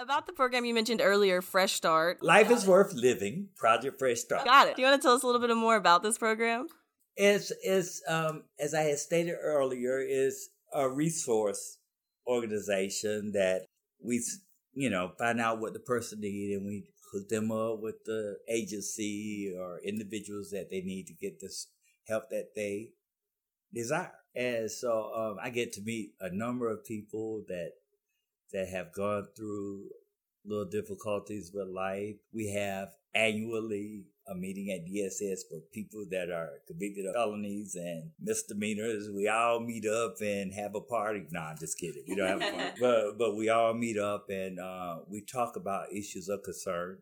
About 0.00 0.26
the 0.26 0.32
program 0.32 0.64
you 0.64 0.72
mentioned 0.72 1.02
earlier, 1.02 1.42
Fresh 1.42 1.74
Start. 1.74 2.22
Life 2.22 2.50
is 2.50 2.66
worth 2.66 2.94
living. 2.94 3.48
Project 3.54 3.98
Fresh 3.98 4.20
Start. 4.20 4.46
Got 4.46 4.68
it. 4.68 4.76
Do 4.76 4.80
you 4.80 4.88
want 4.88 5.02
to 5.02 5.06
tell 5.06 5.14
us 5.14 5.22
a 5.22 5.26
little 5.26 5.46
bit 5.46 5.54
more 5.54 5.76
about 5.76 6.02
this 6.02 6.16
program? 6.16 6.68
It's 7.16 7.52
it's 7.62 8.00
um 8.08 8.44
as 8.58 8.72
I 8.72 8.80
had 8.80 8.98
stated 8.98 9.36
earlier, 9.42 10.00
is 10.00 10.48
a 10.72 10.88
resource 10.88 11.76
organization 12.26 13.32
that 13.32 13.66
we 14.02 14.24
you 14.72 14.88
know 14.88 15.12
find 15.18 15.38
out 15.38 15.60
what 15.60 15.74
the 15.74 15.80
person 15.80 16.20
needs 16.22 16.56
and 16.56 16.64
we 16.64 16.84
hook 17.12 17.28
them 17.28 17.52
up 17.52 17.80
with 17.82 17.96
the 18.06 18.38
agency 18.48 19.54
or 19.54 19.80
individuals 19.84 20.48
that 20.52 20.70
they 20.70 20.80
need 20.80 21.08
to 21.08 21.14
get 21.14 21.40
this 21.40 21.66
help 22.08 22.30
that 22.30 22.54
they 22.56 22.88
desire. 23.74 24.12
And 24.34 24.70
so 24.70 25.12
um, 25.14 25.36
I 25.42 25.50
get 25.50 25.74
to 25.74 25.82
meet 25.82 26.12
a 26.20 26.34
number 26.34 26.70
of 26.70 26.86
people 26.86 27.44
that 27.48 27.72
that 28.52 28.68
have 28.68 28.92
gone 28.92 29.26
through 29.36 29.88
little 30.44 30.68
difficulties 30.68 31.50
with 31.54 31.68
life. 31.68 32.16
We 32.32 32.52
have 32.52 32.88
annually 33.14 34.06
a 34.28 34.34
meeting 34.34 34.70
at 34.70 34.86
DSS 34.86 35.40
for 35.48 35.60
people 35.72 36.04
that 36.10 36.30
are 36.30 36.60
convicted 36.66 37.06
of 37.06 37.14
felonies 37.14 37.74
and 37.74 38.10
misdemeanors. 38.20 39.10
We 39.14 39.28
all 39.28 39.60
meet 39.60 39.86
up 39.86 40.16
and 40.20 40.54
have 40.54 40.74
a 40.74 40.80
party. 40.80 41.26
No, 41.30 41.40
I'm 41.40 41.58
just 41.58 41.78
kidding. 41.78 42.04
We 42.08 42.14
don't 42.14 42.28
have 42.28 42.42
a 42.42 42.56
party. 42.56 42.76
but, 42.80 43.18
but 43.18 43.36
we 43.36 43.48
all 43.48 43.74
meet 43.74 43.98
up 43.98 44.26
and 44.30 44.60
uh, 44.60 44.98
we 45.08 45.22
talk 45.22 45.56
about 45.56 45.92
issues 45.92 46.28
of 46.28 46.42
concern 46.44 46.98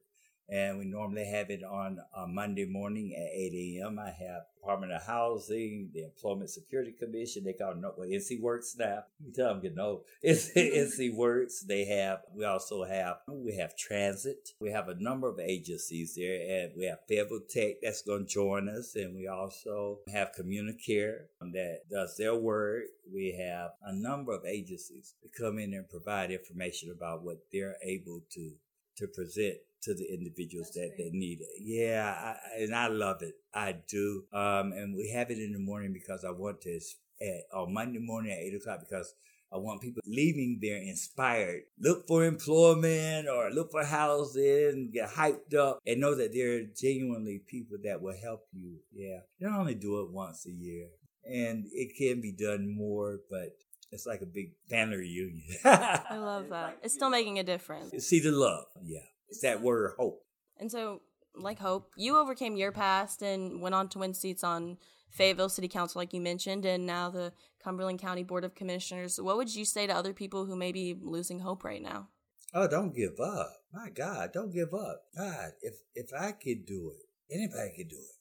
and 0.48 0.78
we 0.78 0.84
normally 0.86 1.26
have 1.26 1.50
it 1.50 1.62
on 1.62 1.98
a 2.16 2.26
Monday 2.26 2.64
morning 2.64 3.14
at 3.14 3.28
8 3.34 3.80
a.m. 3.82 3.98
I 3.98 4.10
have 4.10 4.42
Department 4.58 4.92
of 4.92 5.02
Housing, 5.06 5.90
the 5.92 6.04
Employment 6.04 6.50
Security 6.50 6.92
Commission. 6.92 7.44
They 7.44 7.52
call 7.52 7.72
it 7.72 7.78
well, 7.80 8.08
NC 8.08 8.40
Works 8.40 8.76
now. 8.78 9.04
You 9.24 9.32
tell 9.32 9.48
them 9.48 9.60
getting 9.60 9.78
old. 9.78 10.04
It's 10.22 10.50
NC 10.56 11.14
Works. 11.14 11.60
They 11.60 11.84
have. 11.86 12.20
We 12.34 12.44
also 12.44 12.84
have. 12.84 13.18
We 13.28 13.56
have 13.56 13.76
Transit. 13.76 14.50
We 14.60 14.70
have 14.70 14.88
a 14.88 14.94
number 14.94 15.28
of 15.28 15.38
agencies 15.38 16.14
there, 16.14 16.64
and 16.64 16.72
we 16.76 16.86
have 16.86 17.00
Fayetteville 17.08 17.40
Tech 17.48 17.76
that's 17.82 18.02
going 18.02 18.26
to 18.26 18.32
join 18.32 18.68
us, 18.68 18.94
and 18.94 19.14
we 19.14 19.26
also 19.26 19.98
have 20.12 20.32
Communicare 20.38 21.24
um, 21.42 21.52
that 21.52 21.82
does 21.90 22.16
their 22.16 22.34
work. 22.34 22.84
We 23.12 23.36
have 23.38 23.72
a 23.82 23.94
number 23.94 24.32
of 24.32 24.44
agencies 24.44 25.14
that 25.22 25.34
come 25.34 25.58
in 25.58 25.74
and 25.74 25.88
provide 25.88 26.30
information 26.30 26.90
about 26.90 27.22
what 27.22 27.38
they're 27.52 27.76
able 27.82 28.22
to 28.32 28.52
to 28.98 29.06
present 29.08 29.56
to 29.82 29.94
the 29.94 30.12
individuals 30.12 30.70
That's 30.74 30.88
that 30.90 30.96
great. 30.96 31.12
they 31.12 31.18
need 31.18 31.40
it. 31.40 31.48
Yeah, 31.60 32.34
I, 32.34 32.62
and 32.62 32.74
I 32.74 32.88
love 32.88 33.22
it. 33.22 33.34
I 33.54 33.76
do. 33.88 34.24
Um, 34.32 34.72
and 34.72 34.96
we 34.96 35.10
have 35.10 35.30
it 35.30 35.38
in 35.38 35.52
the 35.52 35.58
morning 35.58 35.92
because 35.92 36.24
I 36.24 36.30
want 36.30 36.60
to 36.62 36.80
at 37.20 37.42
on 37.52 37.72
Monday 37.74 37.98
morning 37.98 38.32
at 38.32 38.38
eight 38.38 38.54
o'clock 38.54 38.80
because 38.80 39.14
I 39.52 39.56
want 39.56 39.80
people 39.80 40.02
leaving 40.06 40.58
there 40.60 40.76
inspired. 40.76 41.62
Look 41.80 42.06
for 42.06 42.24
employment 42.24 43.28
or 43.28 43.50
look 43.50 43.70
for 43.70 43.84
housing, 43.84 44.90
get 44.92 45.08
hyped 45.08 45.54
up, 45.54 45.80
and 45.86 46.00
know 46.00 46.14
that 46.14 46.34
there 46.34 46.56
are 46.58 46.62
genuinely 46.76 47.40
people 47.46 47.78
that 47.84 48.02
will 48.02 48.16
help 48.22 48.46
you. 48.52 48.76
Yeah. 48.92 49.20
You 49.38 49.48
don't 49.48 49.56
only 49.60 49.74
do 49.74 50.00
it 50.00 50.10
once 50.10 50.46
a 50.46 50.52
year. 50.52 50.88
And 51.24 51.66
it 51.72 51.96
can 51.96 52.20
be 52.20 52.32
done 52.32 52.74
more, 52.74 53.20
but 53.30 53.56
it's 53.90 54.06
like 54.06 54.20
a 54.20 54.26
big 54.26 54.52
family 54.68 54.96
reunion. 54.96 55.42
I 55.64 56.16
love 56.18 56.48
that. 56.50 56.78
It's 56.82 56.94
still 56.94 57.10
making 57.10 57.38
a 57.38 57.44
difference. 57.44 58.06
See 58.06 58.20
the 58.20 58.32
love. 58.32 58.64
Yeah. 58.84 59.00
It's 59.28 59.40
that 59.42 59.62
word 59.62 59.92
hope. 59.98 60.22
And 60.58 60.70
so, 60.70 61.02
like 61.34 61.58
hope, 61.58 61.92
you 61.96 62.16
overcame 62.16 62.56
your 62.56 62.72
past 62.72 63.22
and 63.22 63.60
went 63.62 63.74
on 63.74 63.88
to 63.90 63.98
win 63.98 64.14
seats 64.14 64.42
on 64.42 64.78
Fayetteville 65.10 65.48
City 65.48 65.68
Council, 65.68 66.00
like 66.00 66.12
you 66.12 66.20
mentioned, 66.20 66.64
and 66.64 66.86
now 66.86 67.10
the 67.10 67.32
Cumberland 67.62 68.00
County 68.00 68.22
Board 68.22 68.44
of 68.44 68.54
Commissioners. 68.54 69.20
What 69.20 69.36
would 69.36 69.54
you 69.54 69.64
say 69.64 69.86
to 69.86 69.94
other 69.94 70.12
people 70.12 70.46
who 70.46 70.56
may 70.56 70.72
be 70.72 70.96
losing 71.00 71.40
hope 71.40 71.64
right 71.64 71.82
now? 71.82 72.08
Oh, 72.54 72.66
don't 72.66 72.94
give 72.94 73.20
up. 73.20 73.52
My 73.72 73.90
God, 73.90 74.30
don't 74.32 74.52
give 74.52 74.72
up. 74.72 75.02
God, 75.16 75.52
if 75.60 75.74
if 75.94 76.10
I 76.18 76.32
could 76.32 76.66
do 76.66 76.92
it, 76.94 77.34
anybody 77.34 77.74
could 77.76 77.90
do 77.90 77.96
it. 77.96 78.16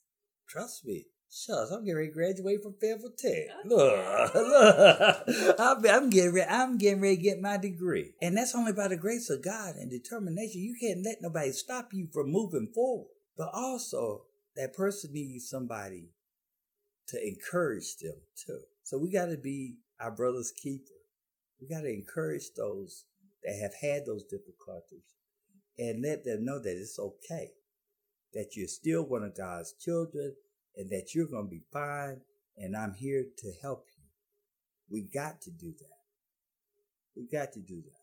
Trust 0.48 0.84
me. 0.84 1.06
Shucks, 1.30 1.70
I'm 1.70 1.84
getting 1.84 1.96
ready 1.96 2.08
to 2.08 2.14
graduate 2.14 2.62
from 2.62 2.74
Fayetteville 2.80 3.12
Tech. 3.18 3.48
Look, 3.66 4.34
look, 4.34 5.60
I'm, 5.60 5.86
I'm 5.86 6.08
getting 6.08 6.32
ready. 6.32 6.50
I'm 6.50 6.78
getting 6.78 7.02
ready 7.02 7.16
to 7.16 7.22
get 7.22 7.40
my 7.40 7.58
degree, 7.58 8.14
and 8.22 8.34
that's 8.34 8.54
only 8.54 8.72
by 8.72 8.88
the 8.88 8.96
grace 8.96 9.28
of 9.28 9.44
God 9.44 9.74
and 9.76 9.90
determination. 9.90 10.62
You 10.62 10.74
can't 10.80 11.04
let 11.04 11.20
nobody 11.20 11.52
stop 11.52 11.90
you 11.92 12.08
from 12.14 12.32
moving 12.32 12.68
forward. 12.74 13.08
But 13.36 13.50
also, 13.52 14.22
that 14.56 14.74
person 14.74 15.12
needs 15.12 15.50
somebody 15.50 16.08
to 17.08 17.22
encourage 17.22 17.96
them 17.98 18.16
too. 18.46 18.60
So 18.82 18.96
we 18.96 19.12
got 19.12 19.26
to 19.26 19.36
be 19.36 19.76
our 20.00 20.10
brother's 20.10 20.50
keeper. 20.50 20.84
We 21.60 21.68
got 21.68 21.82
to 21.82 21.92
encourage 21.92 22.54
those 22.56 23.04
that 23.44 23.58
have 23.60 23.74
had 23.82 24.06
those 24.06 24.24
difficulties 24.24 25.14
and 25.78 26.02
let 26.02 26.24
them 26.24 26.46
know 26.46 26.58
that 26.58 26.80
it's 26.80 26.98
okay, 26.98 27.50
that 28.32 28.56
you're 28.56 28.66
still 28.66 29.02
one 29.02 29.24
of 29.24 29.36
God's 29.36 29.74
children 29.74 30.34
and 30.78 30.88
that 30.90 31.14
you're 31.14 31.26
going 31.26 31.44
to 31.44 31.50
be 31.50 31.62
fine 31.70 32.20
and 32.56 32.74
I'm 32.74 32.94
here 32.94 33.26
to 33.38 33.52
help 33.60 33.86
you. 33.96 34.04
We 34.90 35.02
got 35.02 35.42
to 35.42 35.50
do 35.50 35.74
that. 35.78 35.98
We 37.14 37.26
got 37.26 37.52
to 37.52 37.60
do 37.60 37.82
that 37.82 37.98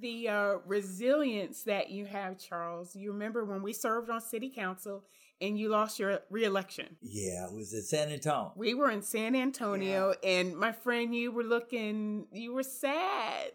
the 0.00 0.28
uh, 0.28 0.54
resilience 0.66 1.62
that 1.64 1.90
you 1.90 2.06
have, 2.06 2.38
Charles. 2.38 2.96
You 2.96 3.12
remember 3.12 3.44
when 3.44 3.62
we 3.62 3.72
served 3.72 4.10
on 4.10 4.20
city 4.20 4.50
council 4.50 5.04
and 5.40 5.58
you 5.58 5.68
lost 5.68 5.98
your 5.98 6.20
reelection. 6.30 6.96
Yeah, 7.00 7.46
it 7.46 7.52
was 7.52 7.72
in 7.74 7.82
San 7.82 8.10
Antonio. 8.10 8.52
We 8.56 8.74
were 8.74 8.90
in 8.90 9.02
San 9.02 9.34
Antonio, 9.34 10.14
yeah. 10.22 10.30
and 10.30 10.56
my 10.56 10.72
friend, 10.72 11.14
you 11.14 11.32
were 11.32 11.42
looking, 11.42 12.26
you 12.32 12.52
were 12.52 12.62
sad. 12.62 13.52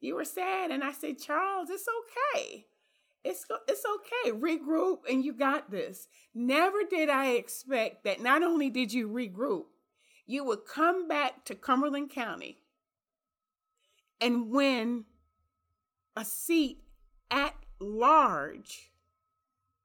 You 0.00 0.14
were 0.14 0.24
sad, 0.24 0.70
and 0.70 0.84
I 0.84 0.92
said, 0.92 1.18
Charles, 1.18 1.70
it's 1.70 1.86
okay. 2.36 2.66
It's 3.28 3.44
it's 3.68 3.84
okay. 3.84 4.32
Regroup, 4.32 5.00
and 5.08 5.22
you 5.22 5.34
got 5.34 5.70
this. 5.70 6.08
Never 6.34 6.78
did 6.88 7.10
I 7.10 7.32
expect 7.32 8.04
that. 8.04 8.22
Not 8.22 8.42
only 8.42 8.70
did 8.70 8.90
you 8.90 9.06
regroup, 9.06 9.64
you 10.26 10.44
would 10.44 10.64
come 10.64 11.06
back 11.06 11.44
to 11.44 11.54
Cumberland 11.54 12.08
County 12.08 12.58
and 14.18 14.48
win 14.48 15.04
a 16.16 16.24
seat 16.24 16.80
at 17.30 17.54
large 17.78 18.92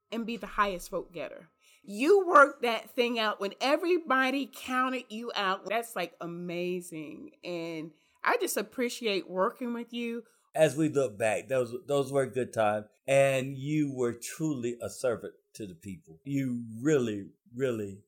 and 0.09 0.25
be 0.25 0.37
the 0.37 0.47
highest 0.47 0.89
vote 0.89 1.11
getter. 1.11 1.49
You 1.83 2.25
worked 2.25 2.61
that 2.61 2.91
thing 2.91 3.19
out 3.19 3.41
when 3.41 3.55
everybody 3.59 4.49
counted 4.55 5.03
you 5.09 5.33
out. 5.35 5.67
That's 5.67 5.97
like 5.97 6.13
amazing. 6.21 7.31
And 7.43 7.91
I 8.23 8.37
just 8.39 8.55
appreciate 8.55 9.29
working 9.29 9.73
with 9.73 9.91
you. 9.91 10.23
As 10.55 10.75
we 10.75 10.89
look 10.89 11.17
back, 11.17 11.47
those 11.47 11.75
those 11.87 12.11
were 12.11 12.25
good 12.25 12.53
times. 12.53 12.85
And 13.07 13.57
you 13.57 13.91
were 13.91 14.13
truly 14.13 14.77
a 14.81 14.89
servant 14.89 15.33
to 15.55 15.67
the 15.67 15.75
people. 15.75 16.19
You 16.23 16.63
really, 16.81 17.27
really 17.55 17.99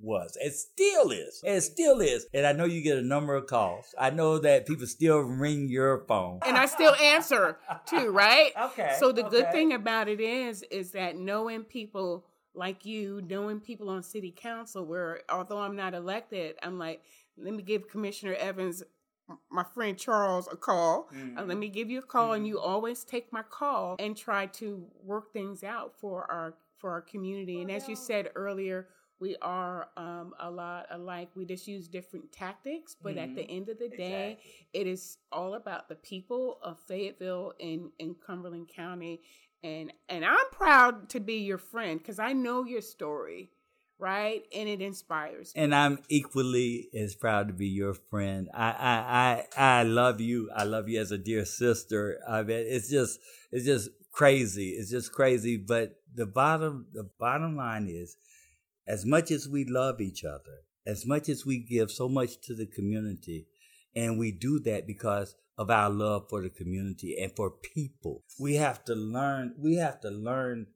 was. 0.00 0.36
It 0.40 0.54
still 0.54 1.10
is. 1.10 1.40
It 1.44 1.60
still 1.62 2.00
is. 2.00 2.26
And 2.34 2.46
I 2.46 2.52
know 2.52 2.64
you 2.64 2.82
get 2.82 2.98
a 2.98 3.02
number 3.02 3.34
of 3.34 3.46
calls. 3.46 3.94
I 3.98 4.10
know 4.10 4.38
that 4.38 4.66
people 4.66 4.86
still 4.86 5.20
ring 5.20 5.68
your 5.68 6.04
phone. 6.06 6.40
And 6.46 6.56
I 6.56 6.66
still 6.66 6.94
answer 6.96 7.58
too, 7.86 8.10
right? 8.10 8.52
okay. 8.62 8.96
So 8.98 9.12
the 9.12 9.26
okay. 9.26 9.38
good 9.38 9.52
thing 9.52 9.72
about 9.72 10.08
it 10.08 10.20
is 10.20 10.62
is 10.70 10.92
that 10.92 11.16
knowing 11.16 11.64
people 11.64 12.26
like 12.54 12.84
you, 12.84 13.22
knowing 13.28 13.60
people 13.60 13.88
on 13.88 14.02
city 14.02 14.32
council 14.36 14.84
where 14.84 15.20
although 15.28 15.58
I'm 15.58 15.76
not 15.76 15.94
elected, 15.94 16.56
I'm 16.62 16.78
like, 16.78 17.02
let 17.36 17.52
me 17.52 17.62
give 17.62 17.88
Commissioner 17.88 18.34
Evans 18.34 18.82
my 19.50 19.64
friend 19.64 19.98
Charles 19.98 20.48
a 20.50 20.56
call. 20.56 21.08
Mm-hmm. 21.14 21.38
Uh, 21.38 21.44
let 21.44 21.58
me 21.58 21.68
give 21.68 21.90
you 21.90 22.00
a 22.00 22.02
call 22.02 22.28
mm-hmm. 22.28 22.36
and 22.36 22.46
you 22.46 22.60
always 22.60 23.04
take 23.04 23.32
my 23.32 23.42
call 23.42 23.96
and 23.98 24.16
try 24.16 24.46
to 24.46 24.84
work 25.02 25.32
things 25.32 25.64
out 25.64 25.94
for 25.98 26.30
our 26.30 26.54
for 26.78 26.90
our 26.90 27.00
community. 27.00 27.62
And 27.62 27.70
as 27.70 27.88
you 27.88 27.96
said 27.96 28.30
earlier, 28.34 28.88
we 29.20 29.36
are 29.40 29.88
um, 29.96 30.34
a 30.40 30.50
lot 30.50 30.86
alike. 30.90 31.30
We 31.34 31.46
just 31.46 31.66
use 31.66 31.88
different 31.88 32.30
tactics, 32.32 32.96
but 33.00 33.14
mm-hmm. 33.14 33.24
at 33.24 33.34
the 33.34 33.42
mm-hmm. 33.42 33.56
end 33.56 33.68
of 33.70 33.78
the 33.78 33.88
day, 33.88 34.32
exactly. 34.32 34.80
it 34.80 34.86
is 34.86 35.18
all 35.32 35.54
about 35.54 35.88
the 35.88 35.94
people 35.94 36.58
of 36.62 36.78
Fayetteville 36.80 37.54
and, 37.60 37.90
in 37.98 38.14
Cumberland 38.14 38.68
County. 38.68 39.22
And 39.62 39.92
and 40.10 40.26
I'm 40.26 40.50
proud 40.52 41.08
to 41.10 41.20
be 41.20 41.36
your 41.36 41.56
friend 41.56 41.98
because 41.98 42.18
I 42.18 42.34
know 42.34 42.64
your 42.64 42.82
story, 42.82 43.50
right? 43.98 44.42
And 44.54 44.68
it 44.68 44.80
inspires. 44.80 45.52
Me. 45.54 45.62
And 45.62 45.74
I'm 45.74 45.98
equally 46.08 46.88
as 46.94 47.14
proud 47.14 47.48
to 47.48 47.54
be 47.54 47.68
your 47.68 47.94
friend. 47.94 48.48
I 48.54 48.66
I 48.70 49.46
I, 49.56 49.80
I 49.80 49.82
love 49.82 50.20
you. 50.20 50.50
I 50.54 50.64
love 50.64 50.88
you 50.88 51.00
as 51.00 51.10
a 51.10 51.18
dear 51.18 51.44
sister. 51.44 52.18
I 52.28 52.42
mean, 52.42 52.64
it's 52.66 52.90
just 52.90 53.20
it's 53.52 53.64
just 53.64 53.90
crazy. 54.12 54.70
It's 54.70 54.90
just 54.90 55.12
crazy. 55.12 55.56
But 55.56 55.96
the 56.14 56.26
bottom 56.26 56.86
the 56.92 57.08
bottom 57.18 57.56
line 57.56 57.88
is 57.88 58.16
as 58.86 59.04
much 59.04 59.30
as 59.30 59.48
we 59.48 59.64
love 59.64 60.00
each 60.00 60.24
other, 60.24 60.62
as 60.86 61.06
much 61.06 61.28
as 61.28 61.46
we 61.46 61.58
give 61.58 61.90
so 61.90 62.08
much 62.08 62.40
to 62.42 62.54
the 62.54 62.66
community, 62.66 63.46
and 63.94 64.18
we 64.18 64.30
do 64.32 64.60
that 64.60 64.86
because 64.86 65.34
of 65.56 65.70
our 65.70 65.88
love 65.88 66.28
for 66.28 66.42
the 66.42 66.50
community 66.50 67.16
and 67.20 67.32
for 67.36 67.50
people. 67.50 68.24
We 68.38 68.56
have 68.56 68.84
to 68.84 68.94
learn, 68.94 69.54
we 69.58 69.76
have 69.76 70.00
to 70.00 70.10
learn 70.10 70.66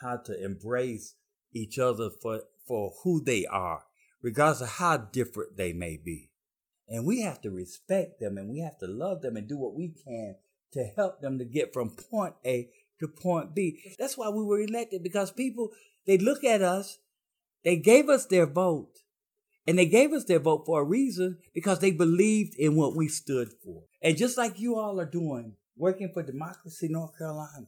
how 0.00 0.18
to 0.18 0.44
embrace 0.44 1.14
each 1.52 1.78
other 1.78 2.10
for, 2.22 2.42
for 2.68 2.92
who 3.02 3.24
they 3.24 3.46
are, 3.46 3.84
regardless 4.22 4.60
of 4.60 4.68
how 4.76 4.98
different 4.98 5.56
they 5.56 5.72
may 5.72 5.96
be. 5.96 6.30
And 6.86 7.06
we 7.06 7.22
have 7.22 7.40
to 7.42 7.50
respect 7.50 8.20
them 8.20 8.38
and 8.38 8.48
we 8.48 8.60
have 8.60 8.78
to 8.78 8.86
love 8.86 9.22
them 9.22 9.36
and 9.36 9.48
do 9.48 9.58
what 9.58 9.74
we 9.74 9.88
can 9.88 10.36
to 10.72 10.84
help 10.96 11.20
them 11.20 11.38
to 11.38 11.44
get 11.44 11.72
from 11.72 11.90
point 11.90 12.34
A 12.44 12.70
to 13.00 13.08
point 13.08 13.54
B. 13.54 13.94
That's 13.98 14.16
why 14.16 14.28
we 14.28 14.44
were 14.44 14.60
elected 14.60 15.02
because 15.02 15.30
people, 15.30 15.70
they 16.06 16.18
look 16.18 16.44
at 16.44 16.62
us 16.62 16.98
they 17.64 17.76
gave 17.76 18.08
us 18.08 18.26
their 18.26 18.46
vote. 18.46 19.00
And 19.66 19.78
they 19.78 19.86
gave 19.86 20.12
us 20.12 20.24
their 20.24 20.38
vote 20.38 20.64
for 20.64 20.80
a 20.80 20.84
reason 20.84 21.38
because 21.52 21.80
they 21.80 21.90
believed 21.90 22.54
in 22.54 22.76
what 22.76 22.96
we 22.96 23.08
stood 23.08 23.50
for. 23.62 23.82
And 24.00 24.16
just 24.16 24.38
like 24.38 24.58
you 24.58 24.76
all 24.76 24.98
are 24.98 25.04
doing, 25.04 25.56
working 25.76 26.10
for 26.14 26.22
Democracy 26.22 26.88
North 26.88 27.18
Carolina, 27.18 27.66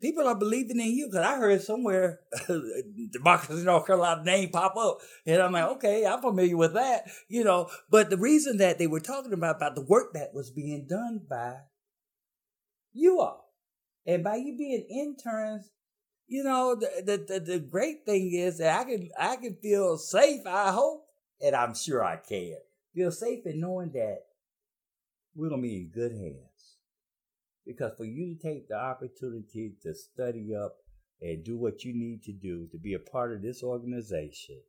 people 0.00 0.26
are 0.26 0.34
believing 0.34 0.80
in 0.80 0.92
you 0.92 1.06
because 1.06 1.26
I 1.26 1.36
heard 1.36 1.62
somewhere 1.62 2.20
Democracy 3.12 3.64
North 3.64 3.86
Carolina 3.86 4.24
name 4.24 4.50
pop 4.50 4.76
up, 4.76 4.98
and 5.24 5.40
I'm 5.40 5.52
like, 5.52 5.70
okay, 5.76 6.06
I'm 6.06 6.20
familiar 6.20 6.56
with 6.56 6.74
that, 6.74 7.04
you 7.28 7.44
know. 7.44 7.68
But 7.90 8.10
the 8.10 8.16
reason 8.16 8.58
that 8.58 8.78
they 8.78 8.86
were 8.86 9.00
talking 9.00 9.32
about 9.32 9.56
about 9.56 9.74
the 9.74 9.82
work 9.82 10.12
that 10.14 10.34
was 10.34 10.50
being 10.50 10.86
done 10.88 11.20
by 11.28 11.56
you 12.92 13.20
all, 13.20 13.52
and 14.06 14.24
by 14.24 14.36
you 14.36 14.56
being 14.56 14.86
interns 14.90 15.70
you 16.28 16.42
know, 16.42 16.74
the, 16.74 17.24
the, 17.28 17.38
the, 17.40 17.58
great 17.60 18.04
thing 18.04 18.32
is 18.32 18.58
that 18.58 18.80
I 18.80 18.84
can, 18.84 19.10
I 19.18 19.36
can 19.36 19.56
feel 19.62 19.96
safe, 19.96 20.40
I 20.44 20.72
hope, 20.72 21.06
and 21.40 21.54
I'm 21.54 21.74
sure 21.74 22.02
I 22.02 22.16
can 22.16 22.56
feel 22.94 23.12
safe 23.12 23.46
in 23.46 23.60
knowing 23.60 23.92
that 23.92 24.22
we're 25.34 25.50
to 25.50 25.58
be 25.58 25.76
in 25.76 25.90
good 25.94 26.12
hands. 26.12 26.55
Because 27.66 27.92
for 27.96 28.04
you 28.04 28.34
to 28.34 28.40
take 28.40 28.68
the 28.68 28.76
opportunity 28.76 29.72
to 29.82 29.94
study 29.94 30.54
up 30.54 30.76
and 31.20 31.44
do 31.44 31.56
what 31.56 31.84
you 31.84 31.92
need 31.94 32.22
to 32.24 32.32
do 32.32 32.68
to 32.70 32.78
be 32.78 32.94
a 32.94 32.98
part 32.98 33.32
of 33.32 33.42
this 33.42 33.62
organization 33.62 34.60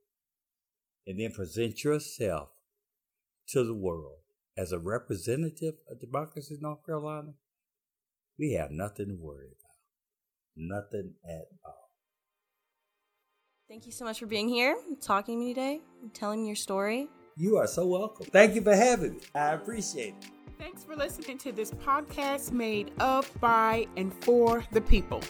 and 1.06 1.20
then 1.20 1.32
present 1.32 1.84
yourself 1.84 2.50
to 3.50 3.64
the 3.64 3.74
world 3.74 4.18
as 4.58 4.72
a 4.72 4.80
representative 4.80 5.76
of 5.90 6.00
democracy 6.00 6.56
in 6.56 6.62
North 6.62 6.86
Carolina, 6.86 7.34
we 8.40 8.54
have 8.54 8.72
nothing 8.72 9.08
to 9.08 9.16
worry 9.16 9.48
about. 9.48 9.76
Nothing 10.56 11.14
at 11.24 11.46
all. 11.64 11.92
Thank 13.70 13.86
you 13.86 13.92
so 13.92 14.06
much 14.06 14.20
for 14.20 14.26
being 14.26 14.50
here, 14.50 14.78
talking 15.02 15.36
to 15.36 15.40
me 15.40 15.54
today, 15.54 15.82
telling 16.14 16.42
me 16.42 16.48
your 16.48 16.56
story. 16.56 17.10
You 17.36 17.58
are 17.58 17.68
so 17.68 17.86
welcome. 17.86 18.26
Thank 18.28 18.56
you 18.56 18.62
for 18.62 18.76
having 18.76 19.18
me. 19.18 19.22
I 19.36 19.54
appreciate 19.54 20.16
it. 20.22 20.37
Thanks 20.58 20.84
for 20.84 20.96
listening 20.96 21.38
to 21.40 21.52
this 21.52 21.72
podcast 21.72 22.52
made 22.52 22.92
of, 23.00 23.32
by, 23.40 23.88
and 23.96 24.14
for 24.24 24.64
the 24.72 24.82
people. 24.82 25.22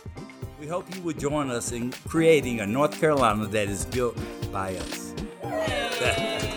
We 0.60 0.68
hope 0.68 0.94
you 0.96 1.02
would 1.02 1.20
join 1.20 1.52
us 1.52 1.72
in 1.72 1.92
creating 2.08 2.62
a 2.62 2.68
North 2.68 3.00
Carolina 3.00 3.46
that 3.48 3.68
is 3.68 3.86
built 3.86 4.18
by 4.52 4.76
us. 4.76 5.14
Hey. 5.42 6.48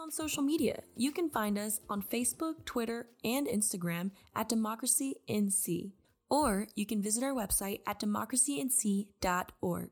on 0.00 0.10
social 0.10 0.42
media. 0.42 0.82
You 0.96 1.12
can 1.12 1.30
find 1.30 1.58
us 1.58 1.80
on 1.88 2.02
Facebook, 2.02 2.64
Twitter, 2.64 3.06
and 3.24 3.46
Instagram 3.46 4.10
at 4.34 4.48
Democracy 4.48 5.16
NC, 5.28 5.92
or 6.30 6.68
you 6.74 6.86
can 6.86 7.02
visit 7.02 7.22
our 7.22 7.34
website 7.34 7.80
at 7.86 8.00
democracync.org. 8.00 9.90